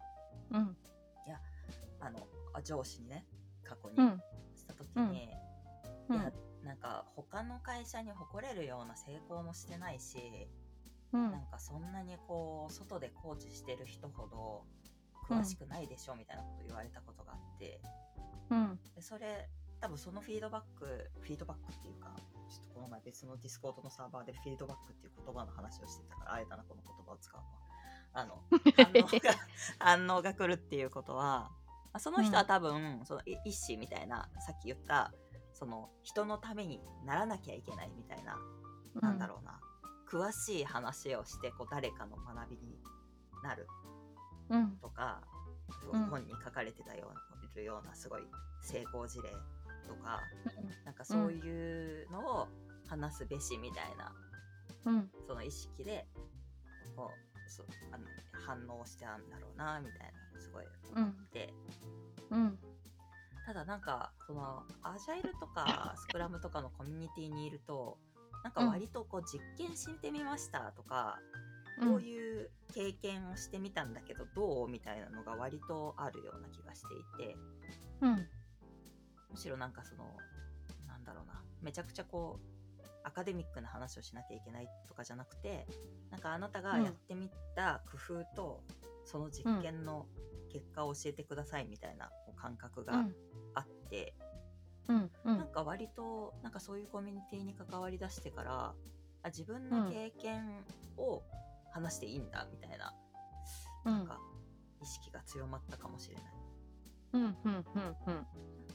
[0.51, 0.77] うん。
[2.07, 2.19] あの
[2.53, 3.25] あ上司にね、
[3.63, 4.21] 過去にうん。
[4.55, 5.29] したときに、
[6.09, 6.31] うんいや、
[6.63, 10.47] なんか他の会社に誇れるような成功もしてないし、
[11.13, 14.65] うんなんかそんなにこう外でコーチしてる人ほど
[15.29, 17.79] 詳しくないでしょみたいなこと言われたことがあって、
[18.49, 18.79] うん。
[18.95, 20.85] でそれ多分そのフィードバック
[21.21, 22.13] フィードバックっていうか
[22.49, 27.67] ちょっとこの前別の Discord のサーバーでフィードバックっていう言葉の話をしてたからあえたなこの言葉を使うのは
[28.13, 28.41] あの
[28.75, 29.35] 反応が
[29.79, 31.51] 反応が来るっていうことは
[31.97, 35.11] あその人は多分、そのい一子みたいなさっき言った
[35.53, 38.37] その人のためにならなきゃいけないみたいな、
[39.01, 39.59] なんだろうな
[40.09, 42.79] 詳しい話をしてこう誰かの学びに
[43.43, 43.67] なる
[44.49, 44.59] うん。
[44.59, 44.77] うん。
[44.77, 45.21] とか、
[45.91, 47.19] うん本に書かれてたような
[47.51, 48.21] いるようなすごい
[48.61, 49.29] 成功事例
[49.85, 50.21] とか
[50.85, 52.47] なんかそういうのを
[52.87, 54.13] 話すべしみたいな、
[54.85, 55.09] うん。
[55.27, 56.05] その意識で
[56.95, 58.05] こうそうあの
[58.45, 61.53] 反応しちゃうんだろうなみたいなすごい思って、
[62.31, 62.57] うん。
[63.45, 67.97] ただなんかそのアジャイルとかスクラムとかのコミュニティにいると
[68.43, 71.19] なんか割とこう実験してみましたとか、
[71.79, 77.37] こういう経験をしてみたんだけどどうみたいなのが割とあるような気がしていて。
[78.01, 78.27] うん。
[79.29, 80.05] むしろなんかその
[80.87, 82.56] なんだろうなめちゃくちゃこう
[83.07, 85.65] アカデミックな話をしなきゃいけないとかじゃなくて
[86.11, 88.63] なんかあなたがやってみた工夫と、
[89.05, 90.05] その実験の
[90.51, 93.15] 結果を教えてくださいみたいな感覚がうん。
[93.55, 94.13] あって、
[94.89, 95.11] うん。
[95.25, 98.73] うんなんか割となんかそういうコミュニティに関わりだしてから
[99.23, 100.65] あ自分の経験
[100.97, 101.21] を
[101.71, 102.93] 話していいんだみたいな、
[103.85, 104.19] うんなんか
[104.81, 106.23] 意識が強まったかもしれない。
[107.13, 107.21] うん。
[107.23, 107.35] うん。
[107.43, 107.97] うん。
[108.07, 108.27] うん。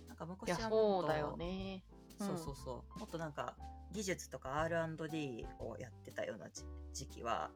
[0.09, 1.85] なんか昔はもっとそうだよね。
[2.23, 2.99] そうそうそう。
[2.99, 3.57] もっとなんか
[3.93, 7.51] 技術とか R&D をやってたようなじ時期は、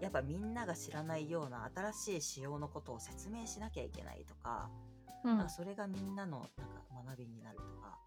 [0.00, 4.70] やっぱみんなが知らないような新しい仕様のことを説明しなきゃいけないとか、
[5.24, 5.36] うん。
[5.36, 7.98] なんかそれがみんなのなんか学びになるとか、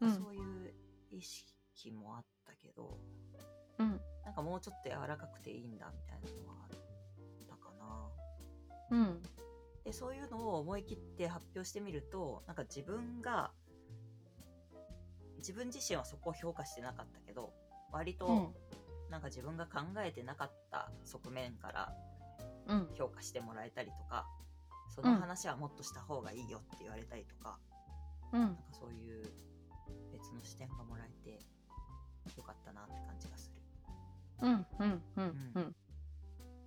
[0.00, 0.74] うんなんかそういう
[1.10, 2.98] 意識もあったけど、
[3.78, 4.00] うん。
[4.24, 8.98] なんかもうちょっと柔らかくていいんだみたいなのはあったかな。
[8.98, 9.22] うん。
[9.84, 13.50] でそういうのを思い切って発表してみるとなんか自分が
[15.42, 17.52] 自分自身はそこを評価してなかったけど
[17.92, 18.48] 割とうん。
[19.10, 21.92] なんか自分が考えてなかった側面から
[22.66, 22.88] うん。
[22.96, 24.26] 評価してもらえたりとか
[24.94, 27.58] その話はもっとした方がいいよって言われたりとか、
[28.32, 28.56] うんなん。
[28.56, 29.22] かそういう
[30.12, 31.40] 別の視点がもらえて
[32.36, 33.62] よかったなって感じがする。
[34.42, 34.66] うん。
[34.78, 35.02] うん。
[35.16, 35.52] うん。
[35.54, 35.76] うん。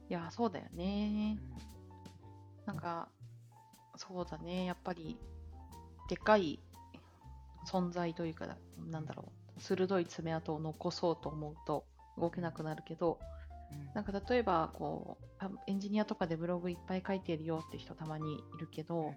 [0.09, 1.37] いや、そうだよね。
[2.63, 3.09] うなんか、
[3.95, 4.65] そうだね。
[4.65, 5.19] やっぱり、
[6.09, 6.59] でかい
[7.65, 8.47] 存在というか、
[8.89, 9.61] なんだろう。
[9.61, 11.85] 鋭い爪痕を残そうと思うと
[12.17, 13.19] 動けなくなるけど、
[13.93, 19.15] なんか例えばこうあエンジニアとかでブログいっぱい書いてるよって人たまにいるけど、うんうん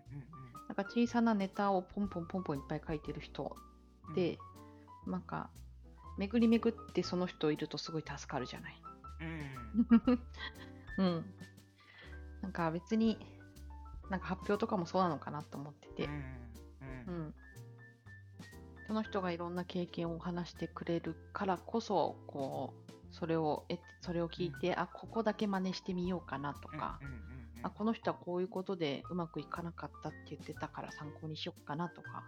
[0.69, 3.57] なんか小さなネタをポンポンポンポンいっぱい書いてる人
[4.09, 4.37] うんで、
[5.07, 5.49] なんか
[6.19, 8.83] 巡り巡ってその人いるとすごい助かるじゃない。
[10.99, 11.25] うんうん。
[12.43, 13.19] なんか別に
[14.11, 16.17] なんか発表とかもそうなのかなと思ってて、うんう
[17.07, 17.35] うんん。
[18.89, 32.23] その人がいろんな経験を話してくれるからこそ、こう、それをえそれを聞いて、あここだけ真似してみようかなとか、うんうんうんあこの人はこういうことでうまくいかなかったって言ってたから参考にしようかなとか、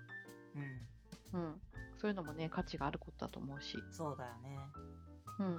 [1.32, 1.40] うん。
[1.40, 1.60] うん、
[2.00, 4.58] そういうのもね価値があることだと思うし、そうだよね。
[5.38, 5.54] うん。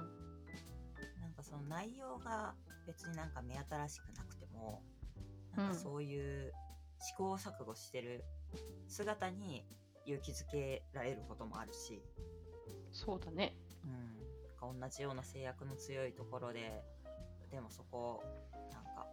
[1.22, 2.54] なんかその内容が
[2.86, 4.82] 別になんか目新しくなくても、
[5.56, 5.72] うんなん。
[5.72, 6.52] かそういう
[7.00, 8.24] 試行錯誤してる
[8.88, 9.64] 姿に
[10.06, 12.02] 勇気づけられることもあるし、
[12.92, 13.54] そうだね。
[13.84, 16.82] うん、なんか同じような制約の強いところで、
[17.50, 18.24] でもそこを
[18.72, 19.06] なんか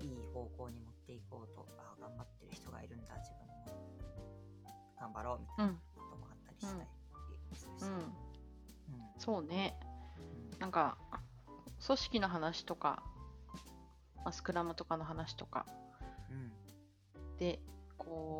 [0.00, 3.50] いい方向に持っていこうと、あ頑張ってる人がいるんだ、自分も。
[5.00, 6.84] 頑張ろうみたいなこともあったりした
[7.50, 7.82] りするし。
[7.84, 7.94] うん。
[7.94, 8.04] うん。
[9.18, 9.78] そうね。
[10.54, 10.58] うん。
[10.60, 10.98] なんか
[11.86, 13.02] 組織の話とか、
[14.16, 15.66] まあ、スクラムとかの話とか
[16.30, 16.52] うん。
[17.38, 17.58] で
[17.96, 18.39] こ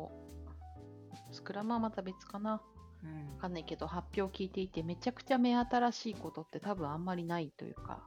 [1.51, 2.61] クラムはまた別かな。
[3.03, 3.35] うん。
[3.35, 7.99] わかんないけど発表を聞いていてめちゃくちゃ目新しいことって多分あんまりないというか、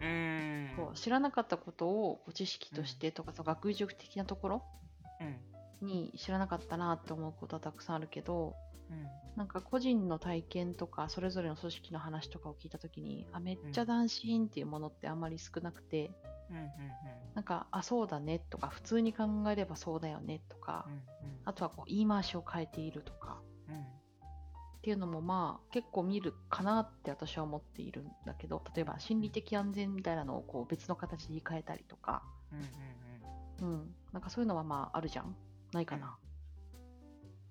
[0.00, 0.70] うん。
[0.78, 4.62] こう知らなかったことを知識としてとか、その学術的なところ
[5.20, 5.86] うん。
[5.86, 8.54] に知らなかったなって思うことはたくさんあるけど
[8.90, 9.06] うん。
[9.36, 16.10] なんか個人の体験とかそれぞれの組織の話とかを聞いた時にあめっちゃうん斬新っていうものってあんまり少なくて、
[16.50, 16.56] うん。
[16.56, 16.64] うん。
[17.34, 21.00] なんかあそうだねとか普通に考えればそうだよねとか、うんうん
[21.46, 23.40] あとはこう言い回しを変えているとか。
[23.68, 23.96] うん
[24.76, 32.22] っていうのもまあ結構見るかなって私は思っているんだけど例えば心理的安全みたいなのをこう別の形で言い換えたりとか、
[33.60, 35.34] うんうんうん、なんかそういうのはまああるじゃん。
[35.72, 36.16] ないかな、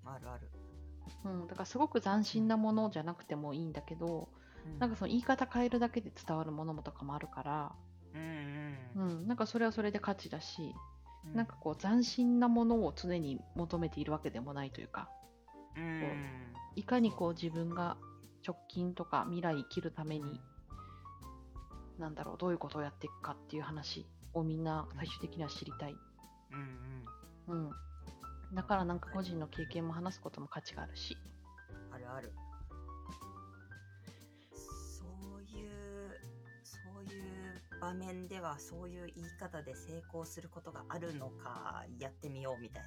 [0.05, 0.10] うん。
[0.13, 0.49] あるある。
[1.25, 4.29] うん、だからすごく斬新なものじゃなくてもいいんだけど
[4.65, 4.79] うん。
[4.79, 7.71] なんかその言い方変えるだけで伝わるものもとかもあるから、
[8.13, 10.94] うんうんうん、なんかそれはそれで価値だし、うん
[11.33, 15.09] なんかこう斬新なものを常に求めているわけでもないというか
[15.75, 16.53] うん。
[16.75, 17.97] いかにこう自分が
[18.45, 20.39] 直近とか未来生きるために
[21.97, 25.95] なんだろうどういうことをやっていくかっていう話をみんな最終的には知りたい、
[27.47, 27.65] うんうん。
[27.65, 27.71] うん、
[28.53, 31.17] だからなんか個人の経験も話すことも価値があるし
[37.86, 42.83] 場面ではそういう言い方で成功することがあるのかやってみようみたい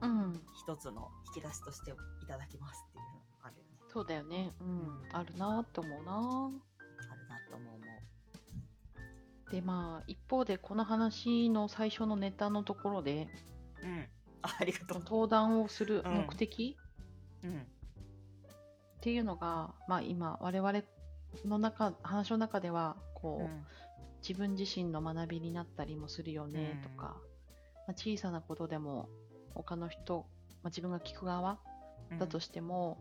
[0.00, 0.08] な。
[0.08, 0.40] うん。
[0.54, 1.94] 一つの引き出しとしてい
[2.26, 3.10] ただきますっていうの
[3.42, 3.68] あるよね。
[3.90, 4.52] そうだよね。
[4.60, 5.08] うん、うん。
[5.12, 6.12] あるなって思うな。
[6.12, 7.74] あるなと思う。
[7.74, 7.82] 思
[9.50, 13.28] でまあ一方でこの話の最初のネタのところで
[13.82, 14.08] ううん。
[14.42, 14.98] あありがとう。
[14.98, 16.12] 登壇をするうん。
[16.26, 16.76] 目的？
[17.44, 17.60] うん。
[17.60, 17.64] っ
[19.00, 20.82] ていうのが、まあ今我々
[21.46, 23.64] の中話の中ではこう、うん
[24.26, 27.16] 自分自身の学びになったりもするよねとか、
[27.86, 29.08] まあ、小さなことでも
[29.54, 30.26] 他の人、
[30.62, 31.58] まあ、自分が聞く側
[32.10, 32.18] うん。
[32.18, 32.98] だとしても、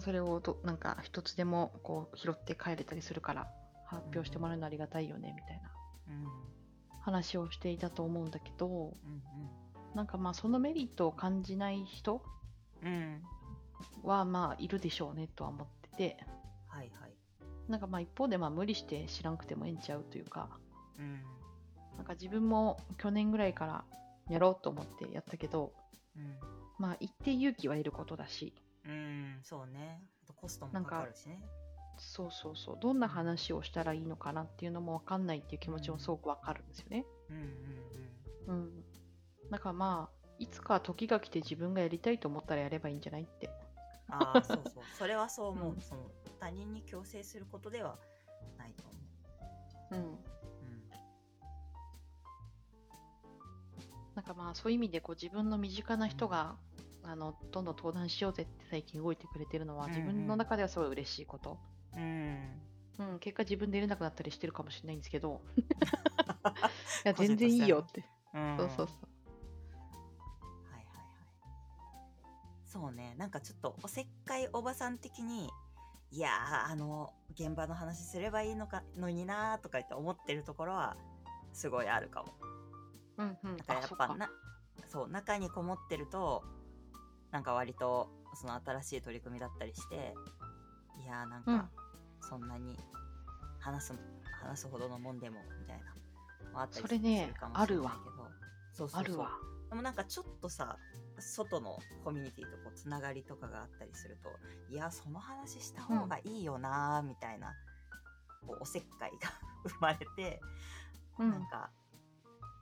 [0.00, 3.48] それをどなんか一つでもこう拾って帰れたりするから
[3.86, 5.70] 発表してもらうのありがたいよねみたいな。
[6.08, 6.46] うん。
[7.06, 8.68] 話をしていたと思うんだけど
[9.04, 9.22] うん
[9.94, 12.20] なんかまあそのメリットを感じない人
[14.02, 16.16] はまあいるでしょうねとは思ってて
[17.68, 20.48] なんかまあ一方でまあ無理して知らんくてもええんちゃうというか
[20.98, 21.22] うん。
[21.96, 23.84] なんか自分も去年ぐらいから
[24.28, 25.72] やろうと思ってやったけど
[26.16, 26.36] うん。
[26.78, 28.54] まあ一定勇気はいることだし
[28.84, 30.02] うんそうね。
[30.36, 31.40] コストもなんかかかるしね。
[31.98, 32.78] そうそうそう。
[32.80, 37.06] どんな話をしたらいいのかなっていうのも分かんないっていう気持ちもすごく分かるんですよね。
[37.30, 37.36] うん
[38.52, 38.84] うんうん。
[39.50, 43.46] だからまあいつか時が来て自分がやりたいと思ったらやればいいんじゃないって。
[43.46, 43.66] うん
[44.08, 44.84] ああそうそう。
[44.96, 45.80] それはそう思う、うん。
[45.80, 46.02] その
[46.38, 47.96] 他人に強制することでは
[48.58, 48.84] ないと
[49.90, 50.12] 思うん。
[50.14, 50.18] う
[54.14, 56.56] なんかまあそういう意味でこう自分の身近な人が、
[57.04, 61.58] あのどんどん登壇しようぜって最近動いてくれてるのはうんうん自分の中ではすごい嬉しいこと。
[61.94, 62.02] うん
[62.98, 65.42] うんうん、結果自分で入れなくなったりしてるかもしれないんですけど。
[67.04, 68.04] いや全然いいよって。
[68.34, 68.98] うんそうそうそう。
[70.64, 71.16] はいはいはい
[72.64, 75.50] そうねなんかちょっとおせっかいおばさん的に
[76.16, 80.96] いやーあの現場の話すればいいのかのになーとか言って思ってるところは
[81.52, 82.32] すごいあるかも。
[83.18, 83.56] うんうん。
[83.58, 84.30] だからやっぱな
[84.88, 86.42] そう中にこもってると
[87.32, 90.14] なんか割とその新しい取り組みだったりして
[91.02, 91.58] いやーなんうん。
[91.58, 91.68] か
[92.22, 92.78] そんなに
[93.60, 93.94] 話す
[94.42, 98.24] 話すほどのもんでもみたいなのあったりそれねするかもしれないあけど
[98.72, 99.00] そうそうそう。
[99.00, 99.30] あるわ。
[99.68, 100.78] でもなんかちょっとさ
[101.20, 104.30] 外のコミュニティとこうつながりとかがあったりすると
[104.72, 107.54] いやその話した方がいいよなーみたいな、
[108.46, 109.30] こうおせっかいが
[109.68, 110.40] 生まれて、
[111.18, 111.30] うん。
[111.30, 111.70] なんか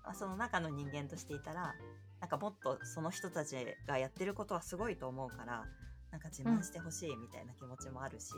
[0.04, 1.74] まあその中の人間としていたら
[2.20, 5.66] なんかもっとその人たちがやってることはすごいと思うから
[6.10, 8.32] なんか自慢してほしいみたいな気持ちもあるし、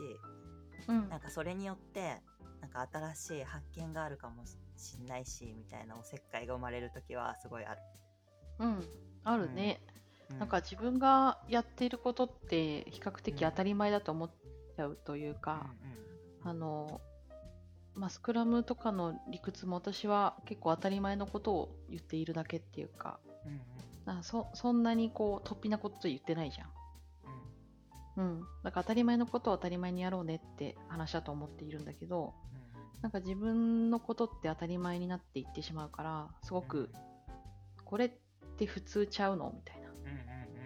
[0.87, 1.09] うん。
[1.09, 2.21] なんかそれによって
[2.61, 4.43] なんか新しい発見があるかも
[4.77, 7.81] しんないしみたいなおせっかいが生まれる時はすごいある。
[8.59, 8.83] うん、
[9.23, 10.06] あるね、う
[10.39, 14.31] なんか自分がやっていることって比較的当たり前だと思っ
[14.75, 15.67] ちゃうというか、
[16.43, 17.01] あの、
[17.95, 23.61] まあ、スクラムとかの理屈も私は結構当たり前のことを言っているだけっていうか、うん
[24.21, 26.69] そそんなにこう突飛なこと言ってないじゃん。
[28.15, 28.23] うん。
[28.23, 28.41] うん。
[28.63, 32.33] だから当たり前のことを当たり前にやろうねって話だと思っているんだけど、
[33.01, 36.89] なんか自分のことって当たり前になっていってしまうから、すごく、
[37.83, 38.11] これっ
[38.57, 39.51] て普通ちゃうの？
[39.53, 39.76] みたい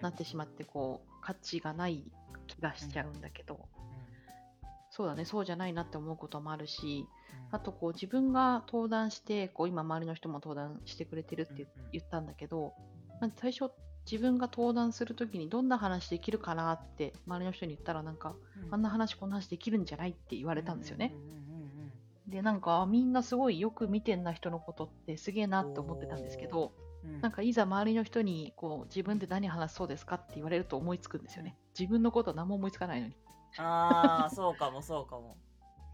[0.02, 0.10] な。
[0.10, 2.04] ってしまってこう価値がない
[2.46, 3.60] 気がしちゃうんだけど、
[4.90, 7.06] そうだねそうじゃないなって思うこともあるし
[7.50, 12.74] あとこう自分が登壇してこう今周りの人も登壇してくれてるって言ったんだけど、
[13.20, 13.70] なんか最初
[14.10, 18.34] 自分が登壇するときにどんな話できるかなって周りの人に言ったらなんか、
[18.70, 21.14] あんな話こんな話できるんじゃないって言われたんですよね。
[22.26, 26.72] でなんかあみんなすごいよく見てんな人のことってすげえなって思ってたんですけど、
[27.04, 27.20] うん。
[27.20, 31.56] なんかいざ周りの人にこう自分で何話そうですかって言われると思いつくんですよね。
[31.78, 33.14] 自分のことは何も思いつかないのに。
[33.58, 35.36] ああ そうかもそうかも。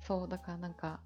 [0.02, 1.00] そう、だからなんか、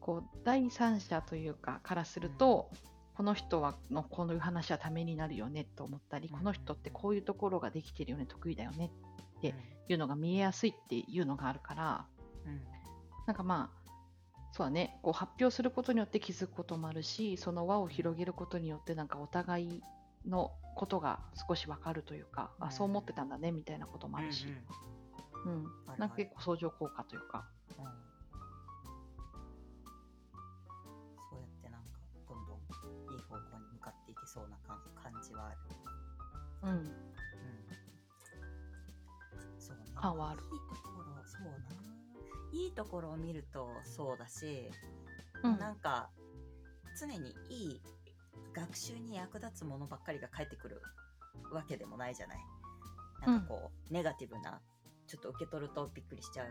[0.00, 2.70] こう、第三者というか、からすると、
[3.14, 6.38] この人はのこの話はためになるよねと思ったり、うん。
[6.38, 8.90] この人ってこういうところができてるよね、得意だよね
[9.38, 9.54] って
[9.88, 12.06] いうのが見えやすいっていうのがあるから、
[12.46, 12.62] うん。
[13.26, 13.77] なんかまあ、
[14.58, 19.82] そうだね、こう発表することによって気づくこともあるし、その輪を広げることによって、なんかお互い
[20.26, 22.66] のことが少しわかるというか、うん。
[22.66, 24.48] あ、そう思ってたんだねみたいなこともあるし、
[25.46, 27.46] うんうん、あるなんか結構相乗効果というか、
[27.78, 27.84] うん。
[27.84, 27.90] うん
[31.30, 31.86] そうやってなんか
[32.28, 32.56] どんどん
[33.14, 35.58] いい方向に向かっていけそうな感感じはある。
[36.64, 36.90] うん、うん。
[39.60, 39.84] そうね。
[39.94, 40.42] 感はある
[42.52, 44.70] いいところを見るとそうだし、
[45.42, 46.10] うんなんか
[46.98, 47.82] 常にいい
[48.52, 50.82] 学習に役立つものばっかりが返ってくる
[51.52, 52.38] わけでもないじゃない
[53.24, 54.60] なんかこう、ネガティブな
[55.06, 56.46] ちょっと受け取るとびっくりしちゃう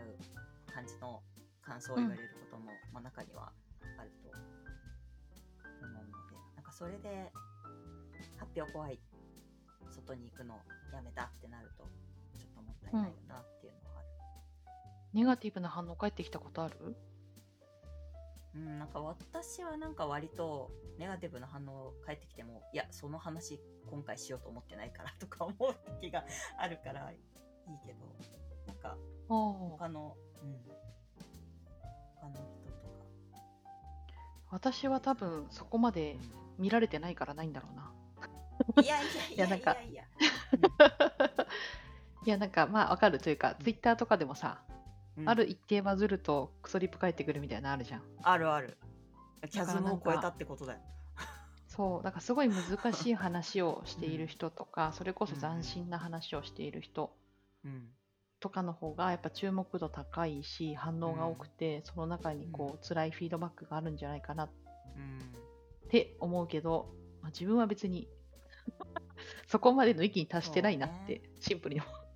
[0.72, 1.22] 感じの
[1.62, 3.52] 感想を言われることも、まあ、中には
[3.98, 7.30] あると思うのでなんかそれで
[8.36, 8.98] 発表怖い
[9.90, 10.54] 外に行くの
[10.92, 11.84] やめたってなると
[12.38, 13.87] ちょっともったいないよなっていうのは。
[15.12, 16.96] ネガティブな反応返ってきたことある？
[18.54, 26.24] うん、なんか私はなんか割とネガティブな反応返ってきてもいやその話今回しようと思ってないからとか思う時が
[26.58, 27.18] あるからいい
[27.86, 27.98] けど
[28.66, 28.96] なんか
[29.28, 30.56] 他の、うん、
[34.50, 36.16] 私は多分そこまで
[36.58, 37.92] 見られてないからないんだろうな。
[38.82, 39.74] いやいやいやい いやなんか。
[39.74, 40.04] やいや
[42.26, 42.36] いや。
[42.38, 44.62] なんかまあわかるというか、ツイッターとかでもさ、
[45.18, 45.28] うん。
[45.28, 48.02] ある一定バズるとクソリップ返ってくるみたいなのあるじゃん。
[48.22, 48.76] あるある。
[49.50, 50.80] キャズムを超えたってことだよ。
[51.68, 57.16] そう、だからすごい難しい話をしている人とか、 それこそ斬新な話をしている人
[57.64, 57.90] うん。
[58.40, 64.44] とかの方がやっぱ注目度高いし、反応が多くて、その中にこう辛いフィードバックがあるんじゃないかな。
[64.44, 64.50] っ
[64.96, 65.34] うん。
[65.88, 68.08] て思うけど、まあ、自分は別に
[69.46, 72.07] そこまでの域に達してないなって、シンプルに思う。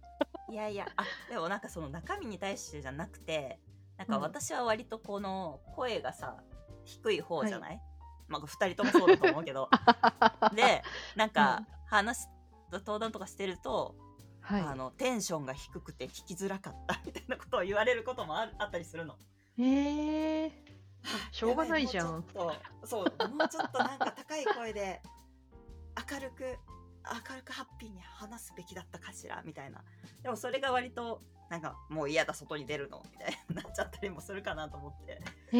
[0.52, 3.58] いやいやあでもなんかその中身に対してじゃなくて
[3.96, 6.36] なんかうん私は割とこの声がさ
[6.84, 7.80] 低い方じゃない、
[8.28, 9.70] まあ2人ともそうだと思うけど
[10.54, 10.82] で
[11.16, 12.26] なんか話
[12.70, 13.94] 登壇とかしてると、
[14.40, 14.62] はい。
[14.62, 19.16] あのテンションが低くて聞きづらかったみたいなことを言われることもあったりするの。
[19.58, 20.50] えー、
[21.30, 22.24] しょうがないじゃん。
[22.84, 25.02] そうもうちょっとなんか高い声で
[26.10, 26.58] 明るく
[27.30, 29.42] 明るくハッピーに話すべきだったかしら？
[29.44, 29.82] みたいな
[30.22, 35.20] でもそれが割となんかもう嫌だ外に出るのみたいになっちゃったりもするかなと思って
[35.52, 35.56] え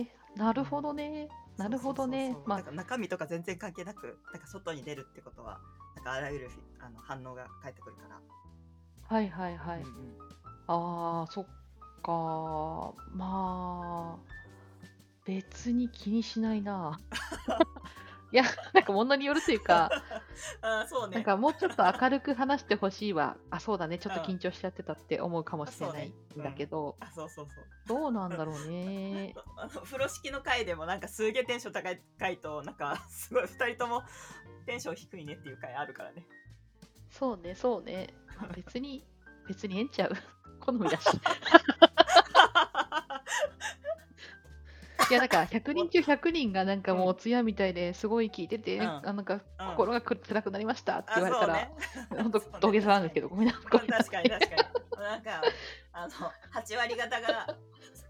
[0.00, 0.06] ー、
[0.36, 1.28] なるほどね。
[1.56, 2.36] なるほどね。
[2.46, 5.60] まあ中身とか全然関係なくなんか外に出るってことは
[5.96, 6.50] なんかあらゆる
[6.80, 8.18] あの反応が返ってくるから、
[9.14, 9.82] はいはいはい。
[9.82, 10.18] うんうん
[10.72, 11.46] ああ、そっ
[12.00, 12.94] か。
[13.12, 14.18] まあ、
[15.24, 16.98] 別に気にしないな。
[18.32, 19.90] いや、なんか物によるというか、
[20.62, 23.36] あーそうねなんかもうちょっと明るく話してほしいわ。
[23.50, 23.98] あ、そうだね。
[23.98, 29.34] ちょっとうん緊張しちゃってたって思うかもしれないんだけど、あそうそうそうどうなんだろうね。
[29.56, 34.02] あの風呂敷の回でもなんかすげえテンション高い回となんかすごい2人とも
[34.66, 36.26] テンション低いねっていう回あるからね
[37.10, 38.14] そうね、そうね。
[38.38, 39.04] まあ別に、
[39.48, 40.12] 別にええんちゃう。
[40.60, 41.06] 好みだし。
[45.08, 48.86] いや、なんか100人中100人がなんかもうお通夜みたいですごい聞いてて、うん。
[48.86, 49.40] あなんかうん。
[49.70, 51.72] 心がく辛くなりましたって言われたら、ね。
[52.10, 53.62] 本当 土下座なんですけど、ごめんなさい。
[53.64, 55.00] 確かに確かに。
[55.00, 55.42] なんか
[55.92, 57.56] あの8割方が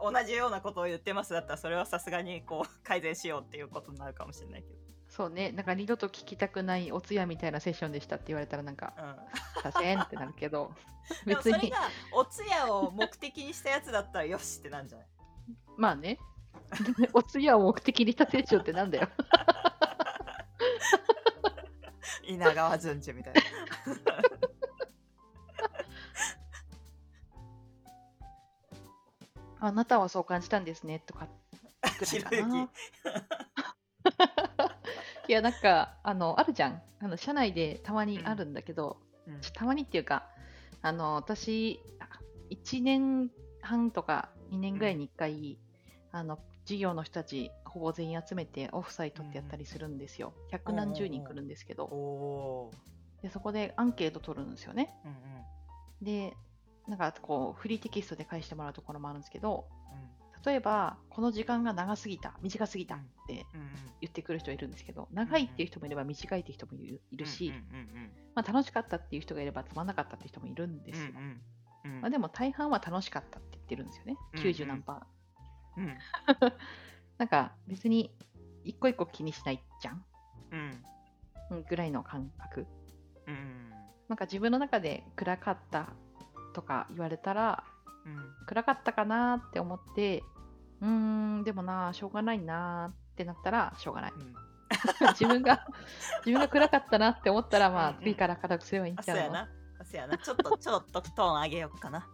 [0.01, 4.75] 同じようなことを言ってますだったらそれはさすがにこう改善しようっていうことになるかもしれないけど、
[5.09, 8.93] そうね、なんか二度と聞きたくないお通夜みたいなセッションでしたって言われたらなんか、
[9.57, 10.73] うん、させんってなるけど、
[11.27, 11.79] でも別に、それが
[12.13, 15.07] お通夜を目的にしたやつだったらよしってなんじゃない？
[15.77, 16.19] まあね、
[17.13, 19.09] お通夜を目的にしたセッションってなんだよ。
[22.25, 23.41] 稲川淳二みたいな
[29.69, 31.27] あなたはそう感じたんですねとか
[31.87, 32.71] いかひろゆなき。
[35.29, 36.83] いや、なんか、あの、あるじゃん。
[37.01, 40.27] あの、社内でたまにあるんだけど、うんたまにっていうか、
[40.83, 41.81] あの、私、
[42.51, 43.31] 1年
[43.63, 45.59] 半とか2年ぐらいに1回、
[46.13, 50.33] あの、事業の人たち、ほぼ全員集めてオフサイトってやったりするんですよ。
[50.51, 52.71] 百何十人来るんですけおど、お
[53.23, 54.95] でそこでアンケート取るんですよね。
[55.05, 55.45] ーうんうん
[56.03, 56.35] で、
[56.89, 63.69] なんかこう、フリーテキストで返してもらうところもあるんですけど、うん例えば、この時間が長すぎた、短すぎたってうんうん
[64.01, 71.11] 言ってくる人いるんですけど、長いっていう人もいれば短いっていう人もいるし、うんうんまあ、楽しかったっていう人がいればつまんなかったっていう人もいるんですよ。
[71.11, 71.41] うんうん
[71.97, 74.17] うんまあ、でも大半は楽しかったって言ってるんですよね。
[74.33, 75.20] うん90何パー。
[75.77, 75.99] うん。
[77.19, 78.15] なんか別に
[78.65, 80.05] 一個一個気にしないじゃん？
[80.53, 80.85] うん
[81.51, 82.67] うんぐらいの感覚。
[83.27, 83.71] うん。
[84.09, 85.89] なんか自分の中で暗かった
[86.55, 87.65] とか言われたら、
[88.05, 88.35] うん。
[88.47, 90.23] 暗かったかなって思って、
[90.81, 90.89] うー
[91.41, 94.13] ん、でもな、しょうがないなってなったらしょうがない。
[94.13, 94.35] うん。
[95.19, 95.67] 自分が、
[96.25, 99.23] 自分が暗かったなって思ったら、まあ次から明るくすればいいんちゃうの？
[99.23, 99.49] うやな。
[99.85, 100.19] そうやな。
[100.19, 102.07] ちょっとちょっとトーン上げようかな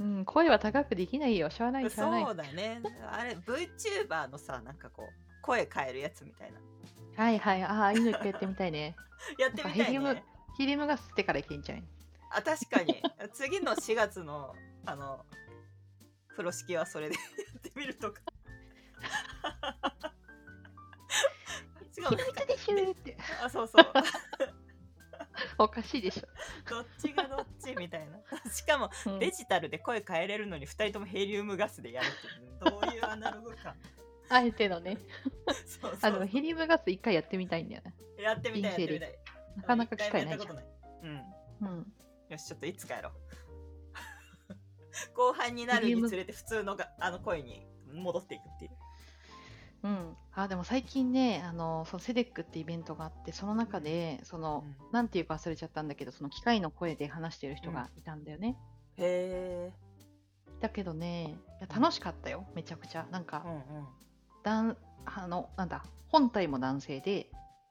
[0.00, 1.50] うん、声は高くできないよ。
[1.50, 2.24] しょうがない、しょうがない。
[2.24, 6.58] そうだねあれ VTuber のさなんかこう声変えるやつみたいな
[7.16, 7.62] はいはい。
[7.62, 8.96] ああ、いいの一回やってみたいね。
[9.38, 10.24] やってみたいなんかヘリウムね
[10.56, 11.86] ヒリムが吸ってからいけんじゃん。
[12.30, 14.54] あ確かに 次の4月の
[14.86, 15.24] あの
[16.28, 17.20] 風呂敷はそれで や
[17.58, 18.20] ってみるとか
[21.96, 23.16] 違う秘密でしゅーって。
[23.44, 23.92] あそうそう
[25.58, 26.20] おかしいでし
[26.68, 28.18] どっちがどっちみたいな
[28.50, 29.12] しかもょ。
[29.12, 32.10] うんデジタルで声変えれるのに2人ともヘリウムガスでやるっ
[32.64, 33.74] てどういうアナログか
[34.28, 34.98] あえてのね。
[35.66, 37.94] そうあのヘリウムガス一回やってみたいんだよね。
[38.18, 39.18] やってみたいやってみたい
[39.56, 40.56] なかなか機会ないじゃん。
[40.56, 41.22] うん
[41.60, 41.92] うん。
[42.28, 43.12] よしちょっといつかやろう
[45.14, 48.70] 後半になるにつれて普通のがあの声に戻っていくっていう
[49.84, 54.92] うん、あでも最近ね、あのそのセデックってイベントがあって、その中で、その、うん。
[54.92, 58.56] なんていうか忘れちゃったんだけど、その機械の声で話してる人がいたんだよね。
[58.96, 59.72] へえ
[60.60, 63.06] だけどね、いや楽しかったよ、めちゃくちゃ。
[63.10, 63.86] なんかう、んうん。
[64.44, 67.28] だんあのなんだ本体も男性で、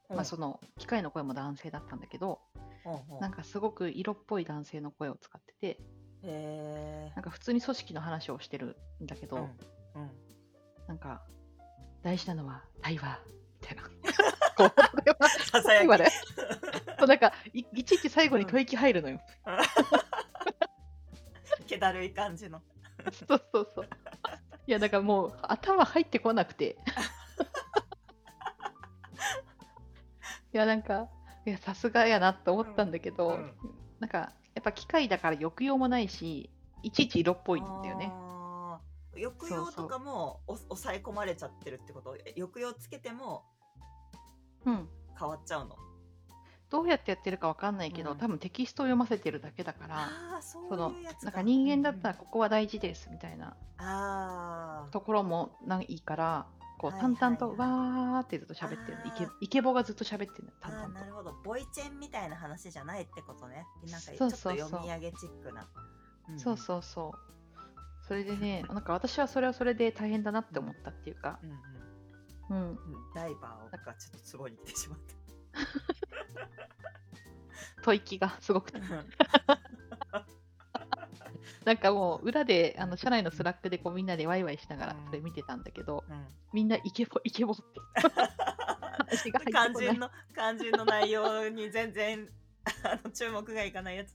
[0.09, 0.15] うん。
[0.17, 2.41] まあ、その機械の声も男性だったんだけど、
[2.83, 5.79] ほうほうなんかすごく色っぽい男性の声を使ってて
[6.23, 10.11] へなんか普通に組織の話をしてるんだけど、ーうんうん。
[10.87, 11.21] なんか
[12.03, 13.19] 大事なのは対話
[13.61, 13.83] みたいな。
[14.57, 14.63] こ
[15.05, 15.85] れはささやき
[16.99, 19.19] そうなんかいいちいち最後に吐息入るのよ。
[21.65, 22.61] 気だるい感じの
[23.27, 23.89] そうそうそう。
[24.67, 26.77] いやだからもう頭入ってこなくて。
[30.53, 31.07] いやなんか
[31.45, 33.55] いやさすがやなと思ったんだけど、うんうん
[34.01, 36.49] なんかやっぱ機械だから抑揚もないし
[36.81, 38.11] いちいち色っぽいんだよね。
[39.39, 42.15] 抑揚とかもお抑え込まれちゃってるってこと？
[42.25, 43.43] え抑揚つけても
[44.65, 44.87] うん。
[45.19, 45.75] 変わっちゃうの？
[46.69, 48.17] どうやってやってるかわかんないけど、うん。
[48.17, 50.09] 多分テキストを読ませてるだけだから。
[50.41, 56.47] そのなんか人間だったらうんここは大事ですみたいなところもないから
[56.79, 57.57] こう淡々とはい。
[57.57, 58.97] わーってずっと喋ってる。
[59.05, 60.45] イケイケボがずっと喋ってる。
[60.45, 60.91] の淡々と。
[60.93, 61.33] なるほど。
[61.43, 63.65] ボイチェンみたいな話じゃないってことね。
[63.89, 64.69] なんかちょっとそうそうそう。
[64.69, 65.67] 読み上げチックな。
[66.37, 67.31] そうそうそう
[68.11, 71.39] それでねなんか私はそれはそれで大変だなって思ったっていうか。
[71.41, 72.63] うんうん。
[72.63, 72.69] うん。
[72.71, 72.77] うん
[73.15, 74.99] ダイバーがちょっとツボに来てしまっ
[77.85, 78.81] 吐息がすごくて。
[78.81, 80.27] た
[81.63, 85.05] なんかもう裏であの社内の Slack でこうみんなでワイワイしながらうん。
[85.05, 86.27] それ見てたんだけど、うん。
[86.51, 87.63] みんなイケボイケボって。
[88.81, 92.27] 話が入ってこの肝心の内容に全然
[92.83, 94.13] あの注目がいかないやつ。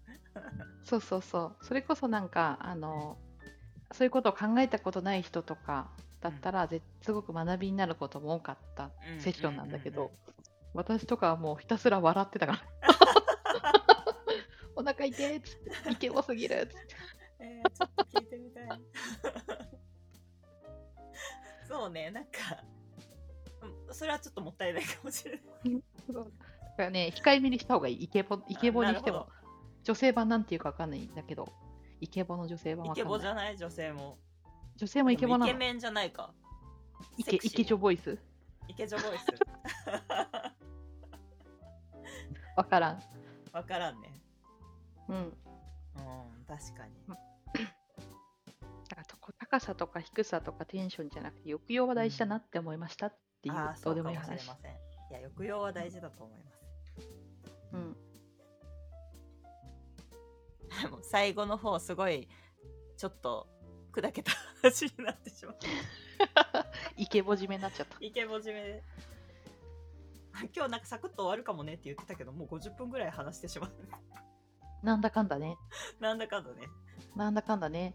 [0.85, 1.65] そうそうそう。
[1.65, 3.19] それこそなんか、あの、
[3.93, 5.89] そういうことを考えたことない人とか
[6.21, 10.11] だったら、ぜすごく学びになることも多かったうんセッションなんだけど、
[10.75, 12.61] 私とかはもうひたすら笑ってたから。
[14.79, 16.77] お腹痛いっつって、イケボすぎるっつって。
[17.39, 18.69] えー、ちょっと聞いてみたい
[21.69, 22.31] そうねなんか
[23.61, 25.83] うんそれはちょっともったいないかもしれない
[26.13, 28.05] だからね、控えめにした方がいい。
[28.05, 29.29] イケボ、イケボにしても。
[29.83, 31.49] 女性版なんていうかわかんないんだけど、
[32.01, 33.05] イケボの女性版イケ。
[33.05, 34.19] ボじゃない女性も。
[34.77, 35.47] 女性もイケボなの。
[35.47, 36.33] イケメンじゃないか。
[37.17, 38.19] イケ、イケジョボイス。
[38.69, 39.27] イケジョボイス。
[42.57, 43.03] わからん。
[43.53, 44.21] わからんね。
[45.09, 45.17] うん。
[45.17, 45.33] うん
[46.47, 46.95] 確かに。
[47.07, 54.47] だからとこ高さとか低さとかテンションじゃなくて抑揚は大事だなって思いましたっていうああどそうでもいい話。
[54.47, 54.49] い
[55.13, 56.57] や抑揚は大事だと思います。
[57.73, 57.97] うん、
[60.83, 62.29] でも最後の方すごい
[62.97, 63.49] ちょっと
[63.93, 65.57] 砕けた話になってしまっ
[66.53, 66.67] た。
[66.97, 67.97] イケボ締めになっちゃった。
[68.01, 68.83] イケボ締めで。
[70.55, 73.73] 今日なんかサクッと終わるかもねって言ってたけどもう50分ぐらい話してしまう
[74.83, 75.57] なんだかんだね。
[75.99, 76.69] なんだかんだね。
[77.15, 77.95] なんだかんだね。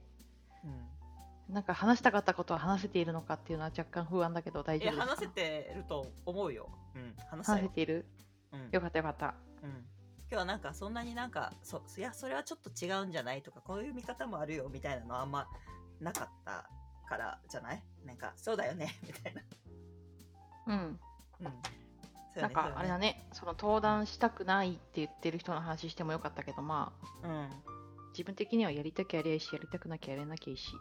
[0.63, 1.53] うん。
[1.53, 5.05] なんか話したかったことは話せているのかっていうのは若干不安だけど大丈夫ですか？
[5.11, 6.69] 話せてると思うよ。
[6.95, 8.05] うん話せている？
[8.51, 8.69] うん。
[8.71, 9.35] よかったよかった。
[9.61, 9.87] うん、
[10.31, 15.45] 今日はなんかそんなになんかそいやそれはちょっと違うんじゃないとかこういう見方もあるよみたいなのはあんま
[15.99, 16.69] なかった
[17.09, 17.83] からじゃない？
[18.05, 19.41] なんかそうだよね みたいな。
[20.67, 20.77] うん。
[20.77, 20.99] うん。
[22.33, 27.49] そうなんかあれだね、その登壇したくないって言ってる人の話してもよかったけど、まあ、そうよね
[28.13, 30.71] 自分的にはやりたきゃやりゃいいし、やりたくなきゃやれなきゃいいし、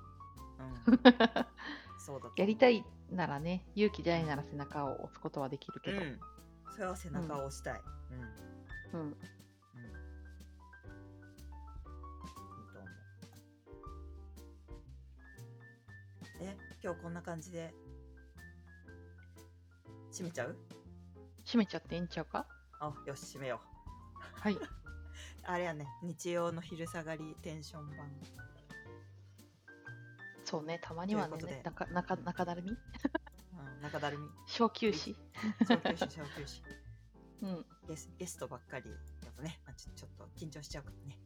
[0.60, 1.00] うん、うん、
[1.98, 6.20] そうだとやりたいならね、勇気ないなら背中を押すことはできるけど、うん。
[6.72, 7.82] それは背中を押したい。
[8.92, 9.16] うん、うん、うん、
[16.82, 17.74] 今日こんな感じで
[20.10, 20.56] 閉めちゃう？
[21.44, 22.46] 閉めちゃっていいんちゃうか？
[22.80, 23.60] あよし閉めよ
[24.16, 24.58] うはい。
[25.44, 28.10] あれやね、日曜の昼下がりテンション版。
[30.44, 32.70] そうね、たまにはねということで、中中中だるみ？
[32.70, 32.74] う
[33.78, 35.14] ん、中だるみ、小休止。
[35.66, 36.62] 小休止、 小休止。
[37.42, 38.90] うん、ゲスゲストばっかり
[39.24, 41.18] だとね、あちょちょっと緊張しちゃうからね。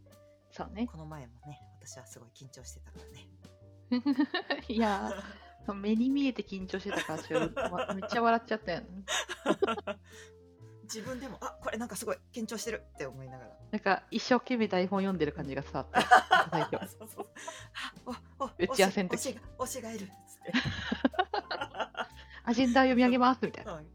[0.51, 0.87] そうね。
[0.87, 3.29] この前もね、私はすごい緊張してたからね。
[4.69, 8.87] いやー、目に見えて緊張してたからちょっとわめっちゃ笑っちゃったよ、ね。
[10.85, 13.51] 自分でも、あこれなんかすごい緊張してるって思いながら。
[13.71, 16.03] なんか一生懸命台本読んでる感じが伝わった。
[16.51, 17.27] 最初 そうそう
[18.07, 20.53] あおお打ち合わせの時推しが推しがいるっつって。
[22.45, 23.75] アジェンダ読み上げますみたいな。
[23.75, 23.87] うん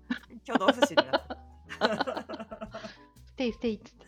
[0.45, 1.37] 共同不死になった。
[3.27, 4.05] ステイステイっつって。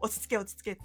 [0.00, 0.78] 落ち着け落ち着け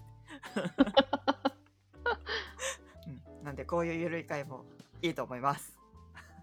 [3.50, 4.64] なんでこういうゆるい回も
[5.02, 5.76] いいと思います。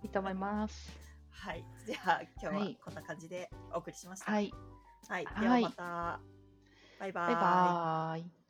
[0.03, 0.91] いいと思います。
[1.31, 1.65] はい。
[1.87, 2.79] じゃあ今日ははい。
[2.85, 4.33] こんな感じでお送りしました。
[4.33, 4.53] はい。
[5.07, 5.41] はい、はい。
[5.41, 6.21] ではまた。
[6.99, 8.46] バイババイバーイ。